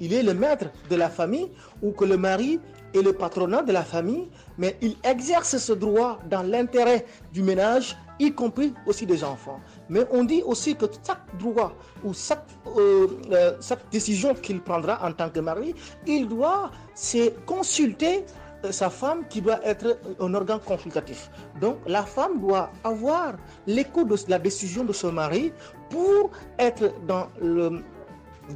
il 0.00 0.12
est 0.12 0.22
le 0.22 0.34
maître 0.34 0.66
de 0.90 0.96
la 0.96 1.08
famille, 1.08 1.48
ou 1.82 1.92
que 1.92 2.04
le 2.04 2.16
mari 2.16 2.60
est 2.94 3.02
le 3.02 3.12
patronat 3.12 3.62
de 3.62 3.72
la 3.72 3.82
famille, 3.82 4.28
mais 4.58 4.76
il 4.80 4.96
exerce 5.04 5.56
ce 5.56 5.72
droit 5.72 6.18
dans 6.28 6.42
l'intérêt 6.42 7.06
du 7.32 7.42
ménage, 7.42 7.96
y 8.18 8.32
compris 8.32 8.72
aussi 8.86 9.04
des 9.06 9.22
enfants. 9.24 9.60
Mais 9.88 10.06
on 10.10 10.24
dit 10.24 10.42
aussi 10.44 10.74
que 10.74 10.86
chaque 11.06 11.36
droit 11.38 11.72
ou 12.04 12.14
chaque, 12.14 12.44
euh, 12.76 13.08
euh, 13.30 13.52
décision 13.90 14.34
qu'il 14.34 14.60
prendra 14.60 15.04
en 15.06 15.12
tant 15.12 15.28
que 15.28 15.40
mari, 15.40 15.74
il 16.06 16.28
doit 16.28 16.70
se 16.94 17.30
consulter 17.44 18.24
sa 18.70 18.90
femme 18.90 19.24
qui 19.28 19.40
doit 19.40 19.60
être 19.64 19.98
un 20.20 20.32
organe 20.34 20.60
consultatif. 20.60 21.30
Donc 21.60 21.76
la 21.86 22.02
femme 22.02 22.40
doit 22.40 22.70
avoir 22.84 23.34
l'écho 23.66 24.04
de 24.04 24.16
la 24.28 24.38
décision 24.38 24.84
de 24.84 24.92
son 24.92 25.12
mari 25.12 25.52
pour 25.90 26.30
être 26.58 26.92
dans 27.06 27.28
le 27.40 27.82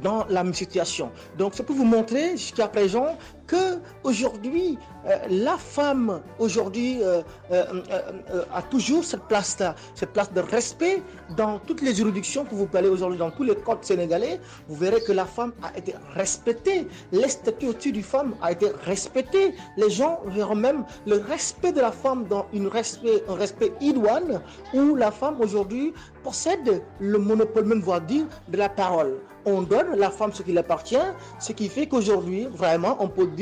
dans 0.01 0.25
la 0.29 0.43
même 0.43 0.53
situation. 0.53 1.11
Donc, 1.37 1.53
c'est 1.55 1.63
pour 1.63 1.75
vous 1.75 1.85
montrer 1.85 2.31
jusqu'à 2.31 2.67
présent 2.67 3.17
que 3.51 3.79
aujourd'hui, 4.05 4.77
euh, 5.05 5.17
la 5.29 5.57
femme 5.57 6.21
aujourd'hui 6.39 7.03
euh, 7.03 7.21
euh, 7.51 8.53
a 8.53 8.61
toujours 8.61 9.03
cette 9.03 9.23
place-là, 9.23 9.75
cette 9.93 10.13
place 10.13 10.31
de 10.31 10.39
respect 10.39 11.03
dans 11.35 11.59
toutes 11.59 11.81
les 11.81 11.93
juridictions 11.93 12.45
que 12.45 12.55
vous 12.55 12.65
parlez 12.65 12.87
aujourd'hui, 12.87 13.19
dans 13.19 13.29
tous 13.29 13.43
les 13.43 13.55
codes 13.55 13.83
sénégalais. 13.83 14.39
Vous 14.69 14.75
verrez 14.75 15.01
que 15.01 15.11
la 15.11 15.25
femme 15.25 15.51
a 15.61 15.77
été 15.77 15.93
respectée, 16.15 16.87
les 17.11 17.27
statuts 17.27 17.91
du 17.91 18.03
femme 18.03 18.35
a 18.41 18.53
été 18.53 18.67
respecté. 18.85 19.53
Les 19.75 19.89
gens 19.89 20.21
verront 20.27 20.55
même 20.55 20.85
le 21.05 21.17
respect 21.17 21.73
de 21.73 21.81
la 21.81 21.91
femme 21.91 22.27
dans 22.29 22.45
une 22.53 22.67
respect, 22.67 23.21
un 23.27 23.35
respect 23.35 23.73
idoine 23.81 24.41
où 24.73 24.95
la 24.95 25.11
femme 25.11 25.35
aujourd'hui 25.41 25.93
possède 26.23 26.81
le 26.99 27.17
monopole, 27.17 27.65
même 27.65 27.81
voire 27.81 28.01
dire, 28.01 28.25
de 28.47 28.57
la 28.57 28.69
parole. 28.69 29.19
On 29.45 29.63
donne 29.63 29.93
à 29.93 29.95
la 29.95 30.11
femme 30.11 30.31
ce 30.33 30.43
qui 30.43 30.55
appartient, 30.55 31.07
ce 31.39 31.51
qui 31.51 31.67
fait 31.67 31.87
qu'aujourd'hui, 31.87 32.47
vraiment, 32.51 32.95
on 32.99 33.07
peut 33.07 33.25
dire, 33.25 33.40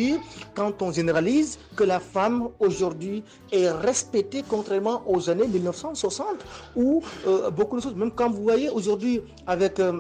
quand 0.55 0.81
on 0.81 0.91
généralise, 0.91 1.59
que 1.75 1.83
la 1.83 1.99
femme 1.99 2.49
aujourd'hui 2.59 3.23
est 3.51 3.69
respectée 3.69 4.43
contrairement 4.47 5.01
aux 5.07 5.29
années 5.29 5.47
1960, 5.47 6.25
où 6.75 7.01
euh, 7.27 7.49
beaucoup 7.49 7.77
de 7.77 7.81
choses, 7.81 7.95
même 7.95 8.12
quand 8.12 8.29
vous 8.29 8.43
voyez 8.43 8.69
aujourd'hui 8.69 9.21
avec 9.47 9.79
euh, 9.79 9.93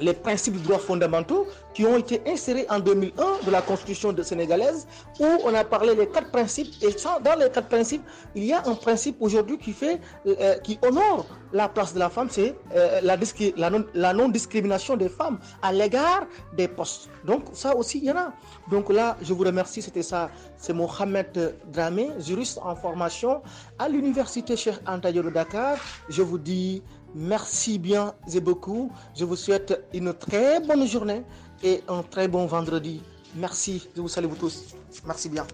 les 0.00 0.12
principes 0.12 0.54
de 0.54 0.60
droits 0.60 0.78
fondamentaux 0.78 1.46
qui 1.74 1.84
ont 1.86 1.96
été 1.96 2.20
insérés 2.26 2.66
en 2.70 2.80
2001 2.80 3.46
de 3.46 3.50
la 3.50 3.62
constitution 3.62 4.14
sénégalaise 4.22 4.86
où 5.20 5.26
on 5.44 5.54
a 5.54 5.64
parlé 5.64 5.94
des 5.94 6.08
quatre 6.08 6.30
principes. 6.30 6.72
Et 6.82 6.88
dans 7.24 7.34
les 7.38 7.50
quatre 7.50 7.68
principes 7.68 8.02
il 8.34 8.44
y 8.44 8.52
a 8.52 8.62
un 8.66 8.74
principe 8.74 9.16
aujourd'hui 9.20 9.58
qui 9.58 9.72
fait 9.72 10.00
euh, 10.26 10.54
qui 10.58 10.78
honore 10.82 11.26
la 11.52 11.68
place 11.68 11.94
de 11.94 11.98
la 11.98 12.10
femme 12.10 12.28
c'est 12.30 12.54
euh, 12.74 13.00
la, 13.02 13.16
la, 13.56 13.70
non, 13.70 13.84
la 13.94 14.12
non 14.12 14.28
discrimination 14.28 14.96
des 14.96 15.08
femmes 15.08 15.38
à 15.62 15.72
l'égard 15.72 16.26
des 16.56 16.68
postes. 16.68 17.08
Donc 17.24 17.44
ça 17.52 17.74
aussi 17.76 17.98
il 17.98 18.04
y 18.04 18.12
en 18.12 18.16
a. 18.16 18.32
Donc 18.70 18.92
là 18.92 19.16
je 19.22 19.32
vous 19.32 19.44
remercie. 19.44 19.82
C'était 19.82 20.02
ça. 20.02 20.30
C'est 20.56 20.72
Mohamed 20.72 21.56
Dramé 21.72 22.10
juriste 22.18 22.58
en 22.62 22.74
formation 22.74 23.42
à 23.78 23.88
l'université 23.88 24.56
Cheikh 24.56 24.76
Anta 24.86 25.12
Diop 25.12 25.26
de 25.26 25.30
Dakar. 25.30 25.76
Je 26.08 26.22
vous 26.22 26.38
dis 26.38 26.82
Merci 27.14 27.78
bien 27.78 28.14
et 28.32 28.40
beaucoup. 28.40 28.92
Je 29.16 29.24
vous 29.24 29.36
souhaite 29.36 29.80
une 29.94 30.12
très 30.14 30.60
bonne 30.60 30.86
journée 30.86 31.22
et 31.62 31.82
un 31.88 32.02
très 32.02 32.28
bon 32.28 32.46
vendredi. 32.46 33.02
Merci. 33.34 33.88
Je 33.96 34.00
vous 34.00 34.08
salue 34.08 34.26
vous 34.26 34.36
tous. 34.36 34.74
Merci 35.06 35.28
bien. 35.28 35.46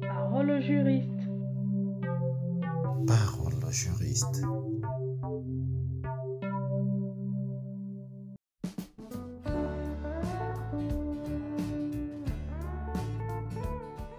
Parole 0.00 0.50
au 0.50 0.60
juriste. 0.60 1.08
Parole 3.06 3.54
au 3.54 3.70
juriste. 3.70 4.42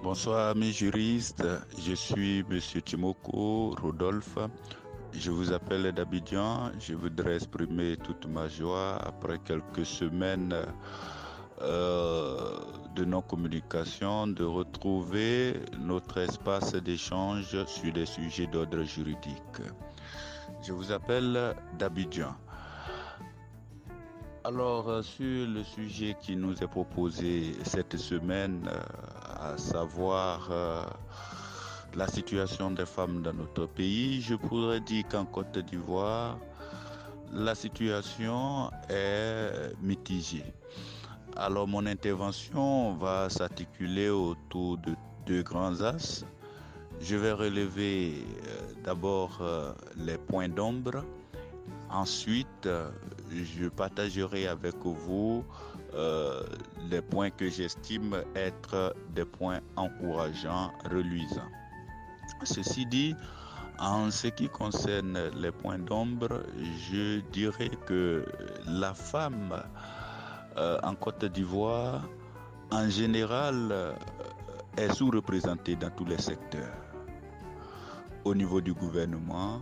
Bonsoir 0.04 0.56
mes 0.56 0.72
juristes, 0.72 1.44
je 1.80 1.94
suis 1.94 2.44
Monsieur 2.48 2.82
Timoko 2.84 3.74
Rodolphe. 3.82 4.38
Je 5.16 5.30
vous 5.30 5.54
appelle 5.54 5.92
d'Abidjan. 5.92 6.72
Je 6.80 6.96
voudrais 6.96 7.36
exprimer 7.36 7.98
toute 7.98 8.26
ma 8.26 8.48
joie 8.48 8.98
après 9.06 9.38
quelques 9.40 9.86
semaines 9.86 10.56
euh, 11.62 12.58
de 12.96 13.06
non-communication 13.06 14.28
de 14.28 14.44
retrouver 14.44 15.60
notre 15.80 16.18
espace 16.18 16.74
d'échange 16.76 17.64
sur 17.66 17.94
des 17.94 18.08
sujets 18.08 18.48
d'ordre 18.48 18.84
juridique. 18.84 19.62
Je 20.64 20.74
vous 20.74 20.92
appelle 20.92 21.56
d'Abidjan. 21.78 22.36
Alors, 24.44 24.90
euh, 24.90 25.02
sur 25.04 25.48
le 25.48 25.64
sujet 25.64 26.18
qui 26.20 26.36
nous 26.36 26.62
est 26.64 26.68
proposé 26.68 27.54
cette 27.64 27.98
semaine, 27.98 28.68
à 29.40 29.58
savoir 29.58 30.50
la 31.96 32.08
situation 32.08 32.72
des 32.72 32.86
femmes 32.86 33.22
dans 33.22 33.34
notre 33.34 33.68
pays, 33.68 34.22
je 34.22 34.36
pourrais 34.36 34.80
dire 34.80 35.04
qu'en 35.10 35.26
Côte 35.26 35.58
d'Ivoire, 35.60 36.40
la 37.32 37.56
situation 37.56 38.72
est 38.90 39.74
mitigée. 39.82 40.54
Alors 41.36 41.68
mon 41.68 41.86
intervention 41.86 42.94
va 42.96 43.30
s'articuler 43.30 44.10
autour 44.10 44.78
de 44.78 44.94
deux 45.26 45.44
grands 45.44 45.82
axes. 45.82 46.26
Je 47.00 47.16
vais 47.16 47.32
relever 47.32 48.24
euh, 48.48 48.74
d'abord 48.84 49.40
euh, 49.42 49.74
les 49.98 50.18
points 50.18 50.50
d'ombre. 50.50 51.04
Ensuite, 51.90 52.66
euh, 52.66 52.90
je 53.32 53.68
partagerai 53.68 54.48
avec 54.48 54.76
vous 54.84 55.44
les 56.90 57.04
points 57.04 57.30
que 57.30 57.48
j'estime 57.52 58.18
être 58.36 58.96
des 59.14 59.26
points 59.26 59.60
encourageants, 59.76 60.72
reluisants. 60.90 61.52
Ceci 62.46 62.86
dit, 62.86 63.16
en 63.80 64.12
ce 64.12 64.28
qui 64.28 64.50
concerne 64.50 65.18
les 65.36 65.52
points 65.52 65.80
d'ombre, 65.80 66.44
je 66.92 67.22
dirais 67.32 67.72
que 67.86 68.26
la 68.68 68.94
femme 68.94 69.64
euh, 70.58 70.78
en 70.84 70.94
Côte 70.96 71.26
d'Ivoire, 71.26 72.04
en 72.72 72.90
général, 72.90 73.70
euh, 73.72 73.94
est 74.78 74.94
sous-représentée 74.94 75.76
dans 75.76 75.90
tous 75.90 76.06
les 76.06 76.20
secteurs. 76.20 76.76
Au 78.26 78.36
niveau 78.36 78.62
du 78.62 78.74
gouvernement, 78.74 79.62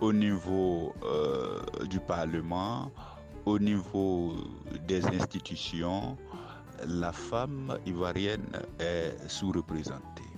au 0.00 0.12
niveau 0.12 0.94
euh, 1.04 1.60
du 1.90 2.00
Parlement, 2.00 2.90
au 3.44 3.58
niveau 3.58 4.34
des 4.88 5.04
institutions, 5.06 6.16
la 6.86 7.12
femme 7.12 7.78
ivoirienne 7.86 8.50
est 8.78 9.16
sous-représentée. 9.28 10.31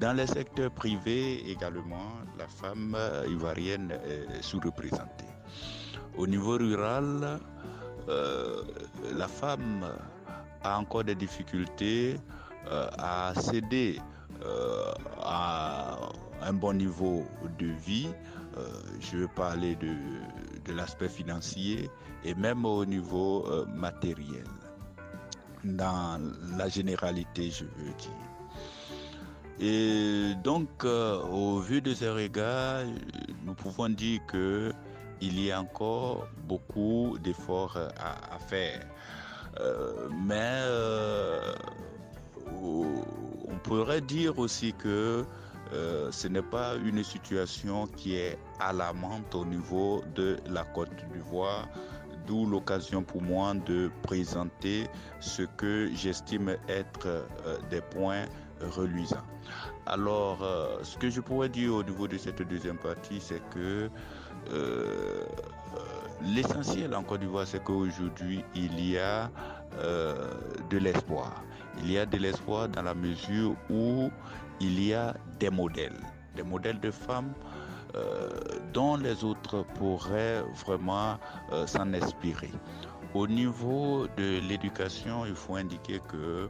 Dans 0.00 0.16
les 0.16 0.26
secteurs 0.26 0.70
privés 0.70 1.48
également, 1.50 2.12
la 2.38 2.46
femme 2.48 2.96
ivoirienne 3.28 3.92
est 3.92 4.42
sous-représentée. 4.42 5.32
Au 6.16 6.26
niveau 6.26 6.58
rural, 6.58 7.40
euh, 8.08 8.62
la 9.14 9.28
femme 9.28 9.86
a 10.62 10.78
encore 10.78 11.04
des 11.04 11.14
difficultés 11.14 12.16
euh, 12.70 12.88
à 12.98 13.32
céder 13.40 14.00
euh, 14.44 14.92
à 15.22 15.96
un 16.42 16.52
bon 16.52 16.74
niveau 16.76 17.24
de 17.58 17.66
vie. 17.66 18.08
je 19.00 19.16
veux 19.18 19.28
parler 19.28 19.76
de 19.76 20.72
l'aspect 20.72 21.08
financier 21.08 21.88
et 22.24 22.34
même 22.34 22.66
au 22.66 22.84
niveau 22.84 23.46
matériel. 23.74 24.44
Dans 25.64 26.20
la 26.56 26.68
généralité, 26.68 27.50
je 27.50 27.64
veux 27.64 27.94
dire. 27.98 28.10
Et 29.60 30.34
donc, 30.42 30.84
au 30.84 31.60
vu 31.60 31.80
de 31.80 31.94
ces 31.94 32.08
regards, 32.08 32.84
nous 33.44 33.54
pouvons 33.54 33.88
dire 33.88 34.20
que 34.26 34.72
il 35.22 35.40
y 35.40 35.52
a 35.52 35.60
encore 35.60 36.26
beaucoup 36.48 37.16
d'efforts 37.22 37.78
à, 37.78 38.38
faire. 38.40 38.84
Euh, 39.60 40.08
mais 40.26 40.62
euh, 40.64 41.54
on 42.60 43.56
pourrait 43.62 44.00
dire 44.00 44.38
aussi 44.38 44.72
que 44.72 45.24
euh, 45.72 46.10
ce 46.10 46.26
n'est 46.26 46.42
pas 46.42 46.74
une 46.74 47.04
situation 47.04 47.86
qui 47.86 48.16
est 48.16 48.36
alarmante 48.58 49.34
au 49.34 49.44
niveau 49.44 50.02
de 50.14 50.38
la 50.50 50.64
Côte 50.64 50.90
d'Ivoire, 51.12 51.68
d'où 52.26 52.46
l'occasion 52.46 53.02
pour 53.02 53.22
moi 53.22 53.54
de 53.54 53.90
présenter 54.02 54.86
ce 55.20 55.42
que 55.42 55.90
j'estime 55.94 56.56
être 56.68 57.26
des 57.70 57.80
points 57.80 58.24
reluisants. 58.60 59.26
Alors, 59.86 60.38
ce 60.82 60.96
que 60.96 61.10
je 61.10 61.20
pourrais 61.20 61.48
dire 61.48 61.74
au 61.74 61.82
niveau 61.82 62.06
de 62.06 62.16
cette 62.16 62.42
deuxième 62.42 62.78
partie, 62.78 63.20
c'est 63.20 63.42
que 63.50 63.90
euh, 64.50 65.24
l'essentiel 66.22 66.94
en 66.94 67.02
Côte 67.02 67.20
d'Ivoire, 67.20 67.46
c'est 67.46 67.62
qu'aujourd'hui, 67.62 68.44
il 68.54 68.80
y 68.88 68.98
a 68.98 69.30
euh, 69.78 70.32
de 70.70 70.78
l'espoir. 70.78 71.42
Il 71.78 71.90
y 71.90 71.98
a 71.98 72.06
de 72.06 72.16
l'espoir 72.16 72.68
dans 72.68 72.82
la 72.82 72.94
mesure 72.94 73.54
où 73.70 74.10
il 74.60 74.82
y 74.84 74.94
a 74.94 75.14
des 75.38 75.50
modèles, 75.50 75.98
des 76.36 76.42
modèles 76.42 76.80
de 76.80 76.90
femmes 76.90 77.32
euh, 77.34 77.51
dont 78.72 78.96
les 78.96 79.22
autres 79.24 79.64
pourraient 79.74 80.42
vraiment 80.64 81.18
s'en 81.66 81.92
inspirer. 81.92 82.50
Au 83.14 83.26
niveau 83.26 84.06
de 84.16 84.40
l'éducation, 84.48 85.26
il 85.26 85.34
faut 85.34 85.56
indiquer 85.56 86.00
que 86.08 86.48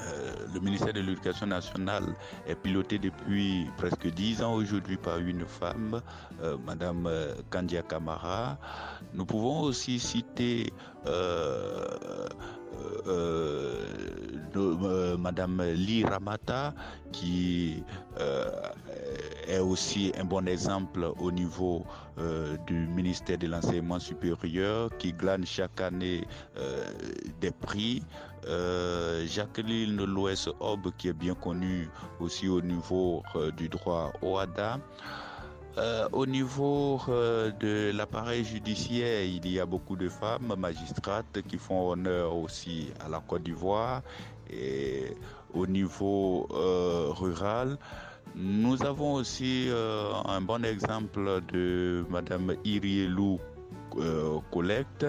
euh, 0.00 0.46
le 0.54 0.60
ministère 0.60 0.92
de 0.92 1.00
l'Éducation 1.00 1.46
nationale 1.46 2.04
est 2.46 2.54
piloté 2.54 2.98
depuis 2.98 3.68
presque 3.76 4.06
dix 4.08 4.42
ans 4.42 4.54
aujourd'hui 4.54 4.96
par 4.96 5.18
une 5.18 5.44
femme, 5.46 6.00
euh, 6.42 6.56
Madame 6.64 7.06
euh, 7.06 7.34
Kandia 7.50 7.82
Kamara. 7.82 8.58
Nous 9.14 9.26
pouvons 9.26 9.60
aussi 9.60 9.98
citer 9.98 10.72
Madame 15.18 15.62
Li 15.74 16.04
Ramata, 16.04 16.74
qui 17.12 17.82
est 19.50 19.58
aussi 19.58 20.12
un 20.18 20.24
bon 20.24 20.46
exemple 20.48 21.12
au 21.18 21.30
niveau 21.32 21.84
du 22.66 22.86
ministère 22.86 23.38
de 23.38 23.46
l'enseignement 23.46 23.98
supérieur, 23.98 24.90
qui 24.98 25.12
glane 25.12 25.44
chaque 25.46 25.80
année 25.80 26.24
des 27.40 27.50
prix. 27.50 28.02
Jacqueline 29.26 30.04
Louès 30.04 30.48
Aube, 30.60 30.92
qui 30.96 31.08
est 31.08 31.12
bien 31.12 31.34
connue 31.34 31.88
aussi 32.20 32.48
au 32.48 32.60
niveau 32.60 33.22
du 33.56 33.68
droit 33.68 34.12
OADA. 34.22 34.78
Euh, 35.78 36.08
au 36.12 36.26
niveau 36.26 37.00
euh, 37.08 37.52
de 37.52 37.96
l'appareil 37.96 38.44
judiciaire, 38.44 39.22
il 39.22 39.46
y 39.48 39.60
a 39.60 39.66
beaucoup 39.66 39.94
de 39.94 40.08
femmes 40.08 40.54
magistrates 40.58 41.42
qui 41.46 41.58
font 41.58 41.90
honneur 41.90 42.36
aussi 42.36 42.90
à 43.04 43.08
la 43.08 43.20
Côte 43.20 43.44
d'Ivoire. 43.44 44.02
Et 44.50 45.16
au 45.54 45.66
niveau 45.68 46.48
euh, 46.52 47.10
rural, 47.10 47.78
nous 48.34 48.82
avons 48.84 49.14
aussi 49.14 49.68
un 50.26 50.40
bon 50.40 50.64
exemple 50.64 51.40
de 51.52 52.04
Madame 52.08 52.54
Irielou 52.64 53.38
Collecte 54.50 55.06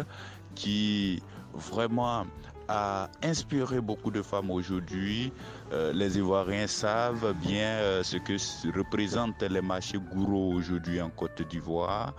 qui 0.56 1.22
vraiment 1.54 2.26
a 2.68 3.10
inspiré 3.22 3.82
beaucoup 3.82 4.12
de 4.12 4.22
femmes 4.22 4.50
aujourd'hui. 4.50 5.34
Euh, 5.74 5.92
les 5.94 6.18
Ivoiriens 6.18 6.68
savent 6.68 7.34
bien 7.42 7.68
euh, 7.68 8.04
ce 8.04 8.18
que 8.18 8.34
représentent 8.78 9.44
les 9.44 9.62
marchés 9.62 9.98
gourous 9.98 10.54
aujourd'hui 10.56 11.02
en 11.02 11.10
Côte 11.10 11.42
d'Ivoire, 11.50 12.14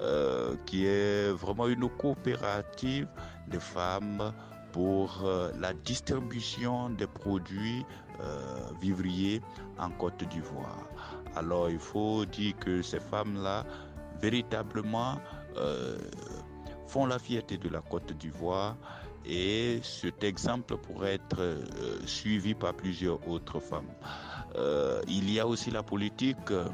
euh, 0.00 0.56
qui 0.66 0.86
est 0.86 1.30
vraiment 1.30 1.68
une 1.68 1.88
coopérative 1.88 3.06
de 3.48 3.58
femmes 3.60 4.32
pour 4.72 5.22
la 5.60 5.72
distribution 5.72 6.90
des 6.90 7.06
produits 7.06 7.86
vivriers 8.80 9.40
en 9.78 9.90
Côte 9.90 10.24
d'Ivoire. 10.28 10.82
Alors 11.36 11.68
il 11.70 11.78
faut 11.78 12.24
dire 12.24 12.56
que 12.58 12.82
ces 12.82 13.00
femmes-là, 13.00 13.64
véritablement, 14.20 15.18
font 16.86 17.06
la 17.06 17.18
fierté 17.18 17.58
de 17.58 17.68
la 17.68 17.80
Côte 17.80 18.12
d'Ivoire 18.12 18.76
et 19.26 19.80
cet 19.82 20.22
exemple 20.22 20.76
pourrait 20.76 21.14
être 21.14 21.40
euh, 21.40 21.64
suivi 22.06 22.54
par 22.54 22.74
plusieurs 22.74 23.26
autres 23.28 23.58
femmes. 23.60 23.92
Euh, 24.56 25.00
il 25.08 25.30
y 25.30 25.40
a 25.40 25.46
aussi 25.46 25.70
la 25.70 25.82
politique 25.82 26.50
euh, 26.50 26.68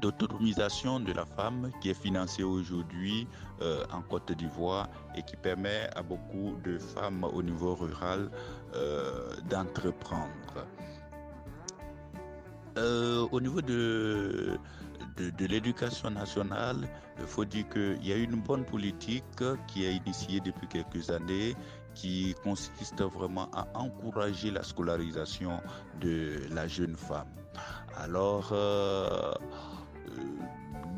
d'autonomisation 0.00 1.00
de 1.00 1.12
la 1.12 1.24
femme 1.24 1.70
qui 1.80 1.90
est 1.90 2.00
financée 2.00 2.42
aujourd'hui 2.42 3.26
en 3.92 4.02
Côte 4.02 4.32
d'Ivoire 4.32 4.88
et 5.16 5.22
qui 5.22 5.36
permet 5.36 5.88
à 5.94 6.02
beaucoup 6.02 6.56
de 6.64 6.76
femmes 6.76 7.24
au 7.24 7.42
niveau 7.42 7.74
rural 7.74 8.30
d'entreprendre. 9.48 10.66
au 13.32 13.40
niveau 13.40 13.62
de 13.62 14.58
l'éducation 15.38 16.10
nationale, 16.10 16.88
il 17.18 17.26
faut 17.26 17.44
dire 17.44 17.68
qu'il 17.68 18.06
y 18.06 18.12
a 18.12 18.16
une 18.16 18.36
bonne 18.36 18.64
politique 18.64 19.24
qui 19.66 19.84
est 19.86 19.94
initiée 19.96 20.40
depuis 20.40 20.68
quelques 20.68 21.10
années 21.10 21.56
qui 21.96 22.34
consiste 22.44 23.02
vraiment 23.02 23.48
à 23.52 23.66
encourager 23.74 24.50
la 24.50 24.62
scolarisation 24.62 25.60
de 26.00 26.42
la 26.54 26.68
jeune 26.68 26.94
femme. 26.94 27.26
Alors, 27.96 28.50
euh, 28.52 29.32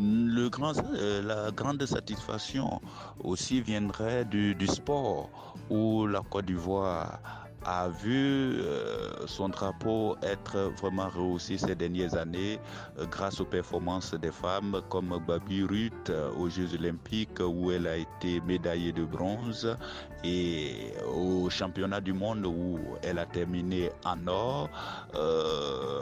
le 0.00 0.48
grand, 0.48 0.76
euh, 0.76 1.22
la 1.22 1.52
grande 1.52 1.86
satisfaction 1.86 2.80
aussi 3.20 3.60
viendrait 3.60 4.24
du, 4.24 4.56
du 4.56 4.66
sport 4.66 5.30
où 5.70 6.06
la 6.08 6.20
Côte 6.22 6.46
d'Ivoire 6.46 7.20
a 7.64 7.88
vu 7.88 8.60
euh, 8.60 9.26
son 9.26 9.48
drapeau 9.48 10.16
être 10.22 10.72
vraiment 10.80 11.08
rehaussé 11.08 11.58
ces 11.58 11.74
dernières 11.74 12.16
années 12.16 12.58
euh, 12.98 13.06
grâce 13.06 13.40
aux 13.40 13.44
performances 13.44 14.14
des 14.14 14.30
femmes 14.30 14.80
comme 14.88 15.18
Babi 15.26 15.64
Ruth 15.64 16.10
euh, 16.10 16.30
aux 16.32 16.48
Jeux 16.48 16.74
Olympiques 16.74 17.40
où 17.40 17.70
elle 17.70 17.86
a 17.86 17.96
été 17.96 18.40
médaillée 18.40 18.92
de 18.92 19.04
bronze 19.04 19.76
et 20.24 20.92
au 21.06 21.48
championnat 21.50 22.00
du 22.00 22.12
monde 22.12 22.44
où 22.46 22.78
elle 23.02 23.18
a 23.18 23.26
terminé 23.26 23.90
en 24.04 24.26
or. 24.26 24.68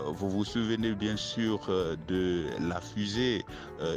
vous 0.07 0.31
vous 0.31 0.45
souvenez 0.45 0.95
bien 0.95 1.17
sûr 1.17 1.61
de 2.09 2.47
la 2.67 2.81
fusée 2.81 3.45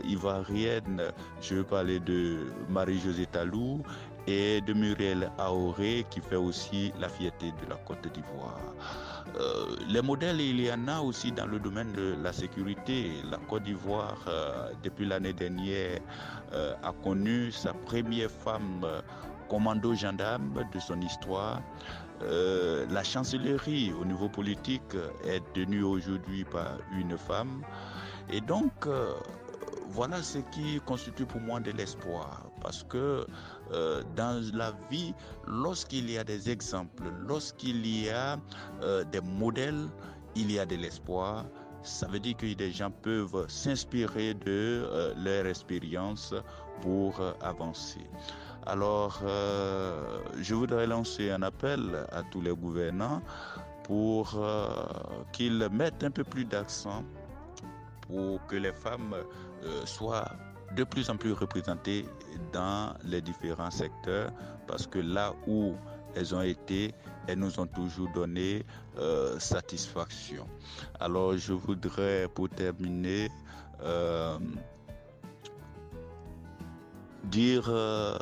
ivoirienne, 0.03 1.01
je 1.41 1.55
veux 1.55 1.63
parler 1.63 2.01
de 2.01 2.47
Marie-Josée 2.67 3.27
Talou 3.27 3.81
et 4.27 4.61
de 4.61 4.73
Muriel 4.73 5.31
Aoré 5.37 6.05
qui 6.09 6.21
fait 6.21 6.35
aussi 6.35 6.93
la 6.99 7.09
fierté 7.09 7.51
de 7.63 7.69
la 7.69 7.75
Côte 7.77 8.07
d'Ivoire. 8.13 8.59
Euh, 9.37 9.75
les 9.87 10.01
modèles, 10.01 10.41
il 10.41 10.59
y 10.59 10.71
en 10.71 10.87
a 10.87 10.99
aussi 11.01 11.31
dans 11.31 11.45
le 11.45 11.59
domaine 11.59 11.91
de 11.93 12.15
la 12.21 12.33
sécurité. 12.33 13.11
La 13.29 13.37
Côte 13.37 13.63
d'Ivoire, 13.63 14.17
euh, 14.27 14.69
depuis 14.83 15.05
l'année 15.05 15.33
dernière, 15.33 15.99
euh, 16.53 16.73
a 16.83 16.91
connu 17.03 17.51
sa 17.51 17.73
première 17.73 18.31
femme 18.31 18.85
commando 19.47 19.95
gendarme 19.95 20.63
de 20.73 20.79
son 20.79 21.01
histoire. 21.01 21.61
la 22.21 23.03
chancellerie 23.03 23.93
au 23.93 24.03
niveau 24.03 24.27
politique 24.27 24.93
est 25.25 25.41
tenue 25.53 25.83
aujourd'hui 25.83 26.43
par 26.43 26.77
une 26.91 27.17
femme. 27.17 27.63
Et 28.29 28.41
donc, 28.41 28.73
voilà 29.87 30.21
ce 30.21 30.39
qui 30.51 30.81
constitue 30.85 31.25
pour 31.25 31.39
moi 31.41 31.59
de 31.61 31.71
l'espoir. 31.71 32.48
Parce 32.61 32.83
que 32.83 33.25
euh, 33.71 34.03
dans 34.15 34.41
la 34.53 34.73
vie, 34.89 35.13
lorsqu'il 35.47 36.09
y 36.09 36.17
a 36.17 36.23
des 36.23 36.49
exemples, 36.49 37.03
lorsqu'il 37.27 37.85
y 37.85 38.09
a 38.09 38.37
euh, 38.81 39.03
des 39.05 39.21
modèles, 39.21 39.87
il 40.35 40.51
y 40.51 40.59
a 40.59 40.65
de 40.65 40.75
l'espoir. 40.75 41.45
Ça 41.83 42.07
veut 42.07 42.19
dire 42.19 42.35
que 42.35 42.53
des 42.53 42.71
gens 42.71 42.91
peuvent 42.91 43.45
s'inspirer 43.47 44.33
de 44.33 44.45
euh, 44.47 45.13
leur 45.15 45.45
expérience 45.45 46.33
pour 46.81 47.21
avancer. 47.41 48.05
Alors, 48.65 49.21
je 50.37 50.53
voudrais 50.53 50.85
lancer 50.85 51.31
un 51.31 51.41
appel 51.41 52.05
à 52.11 52.23
tous 52.23 52.41
les 52.41 52.51
gouvernants 52.51 53.21
pour 53.83 54.39
qu'ils 55.31 55.67
mettent 55.71 56.03
un 56.03 56.11
peu 56.11 56.23
plus 56.23 56.45
d'accent 56.45 57.03
pour 58.01 58.45
que 58.47 58.55
les 58.57 58.73
femmes 58.73 59.15
soient 59.85 60.29
de 60.75 60.83
plus 60.83 61.09
en 61.09 61.17
plus 61.17 61.33
représentées 61.33 62.05
dans 62.53 62.93
les 63.03 63.21
différents 63.21 63.71
secteurs 63.71 64.31
parce 64.67 64.85
que 64.87 64.99
là 64.99 65.33
où 65.47 65.75
elles 66.15 66.33
ont 66.35 66.41
été, 66.41 66.93
elles 67.27 67.39
nous 67.39 67.59
ont 67.59 67.67
toujours 67.67 68.09
donné 68.13 68.65
euh, 68.97 69.39
satisfaction. 69.39 70.47
Alors 70.99 71.37
je 71.37 71.53
voudrais 71.53 72.27
pour 72.33 72.49
terminer 72.49 73.29
euh, 73.81 74.37
dire 77.25 77.65
euh, 77.67 78.17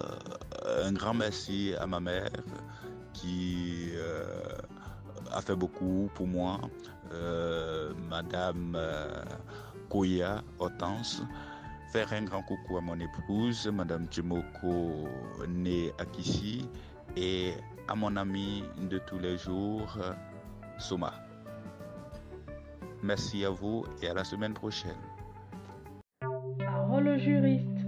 un 0.84 0.92
grand 0.94 1.14
merci 1.14 1.74
à 1.80 1.88
ma 1.88 2.00
mère 2.00 2.30
qui 3.14 3.92
a 5.32 5.42
fait 5.42 5.56
beaucoup 5.56 6.10
pour 6.14 6.28
moi, 6.28 6.60
Madame 8.10 8.78
Koya 9.90 10.44
Hortense. 10.60 11.24
Faire 11.92 12.12
un 12.12 12.24
grand 12.24 12.44
coucou 12.44 12.78
à 12.78 12.82
mon 12.82 13.00
épouse, 13.00 13.68
Madame 13.68 14.08
Jimoko 14.12 15.08
née 15.48 15.94
à 15.98 16.06
Kishi, 16.06 16.70
et 17.16 17.54
à 17.88 17.96
mon 17.96 18.16
ami 18.18 18.64
de 18.90 19.00
tous 19.00 19.20
les 19.20 19.38
jours, 19.38 19.98
Soma. 20.78 21.14
Merci 23.02 23.46
à 23.46 23.50
vous 23.50 23.86
et 24.02 24.10
à 24.10 24.14
la 24.14 24.24
semaine 24.24 24.54
prochaine. 24.54 24.92
Parole 26.60 27.18
juriste. 27.18 27.86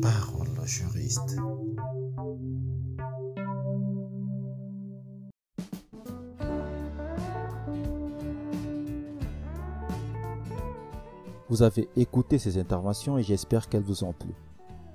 Parole 0.00 0.66
juriste. 0.66 1.36
Vous 11.54 11.62
avez 11.62 11.88
écouté 11.94 12.36
ces 12.38 12.58
interventions 12.58 13.16
et 13.16 13.22
j'espère 13.22 13.68
qu'elles 13.68 13.84
vous 13.84 14.02
ont 14.02 14.12
plu. 14.12 14.34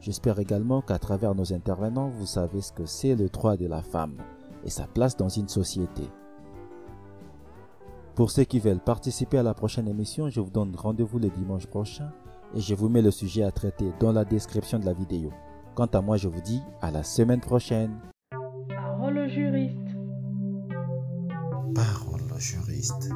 J'espère 0.02 0.40
également 0.40 0.82
qu'à 0.82 1.00
travers 1.00 1.34
nos 1.34 1.54
intervenants, 1.54 2.10
vous 2.10 2.26
savez 2.26 2.60
ce 2.60 2.74
que 2.74 2.86
c'est 2.86 3.16
le 3.16 3.30
droit 3.30 3.56
de 3.56 3.66
la 3.66 3.82
femme 3.82 4.18
et 4.66 4.70
sa 4.70 4.86
place 4.86 5.16
dans 5.16 5.30
une 5.30 5.48
société. 5.48 6.02
Pour 8.14 8.30
ceux 8.30 8.44
qui 8.44 8.60
veulent 8.60 8.82
participer 8.82 9.38
à 9.38 9.44
la 9.44 9.54
prochaine 9.54 9.88
émission, 9.88 10.28
je 10.28 10.42
vous 10.42 10.50
donne 10.50 10.76
rendez-vous 10.76 11.18
le 11.18 11.30
dimanche 11.30 11.66
prochain 11.66 12.12
et 12.54 12.60
je 12.60 12.76
vous 12.76 12.90
mets 12.90 13.02
le 13.02 13.12
sujet 13.12 13.44
à 13.44 13.52
traiter 13.52 13.94
dans 14.02 14.12
la 14.12 14.26
description 14.26 14.80
de 14.80 14.86
la 14.86 14.92
vidéo. 14.92 15.32
Quant 15.76 15.86
à 15.86 16.02
moi, 16.02 16.18
je 16.18 16.28
vous 16.28 16.42
dis 16.42 16.62
à 16.82 16.92
la 16.92 17.04
semaine 17.04 17.40
prochaine. 17.40 17.98
Parole 18.68 19.30
juriste. 19.30 19.96
Parole 21.74 22.38
juriste. 22.38 23.14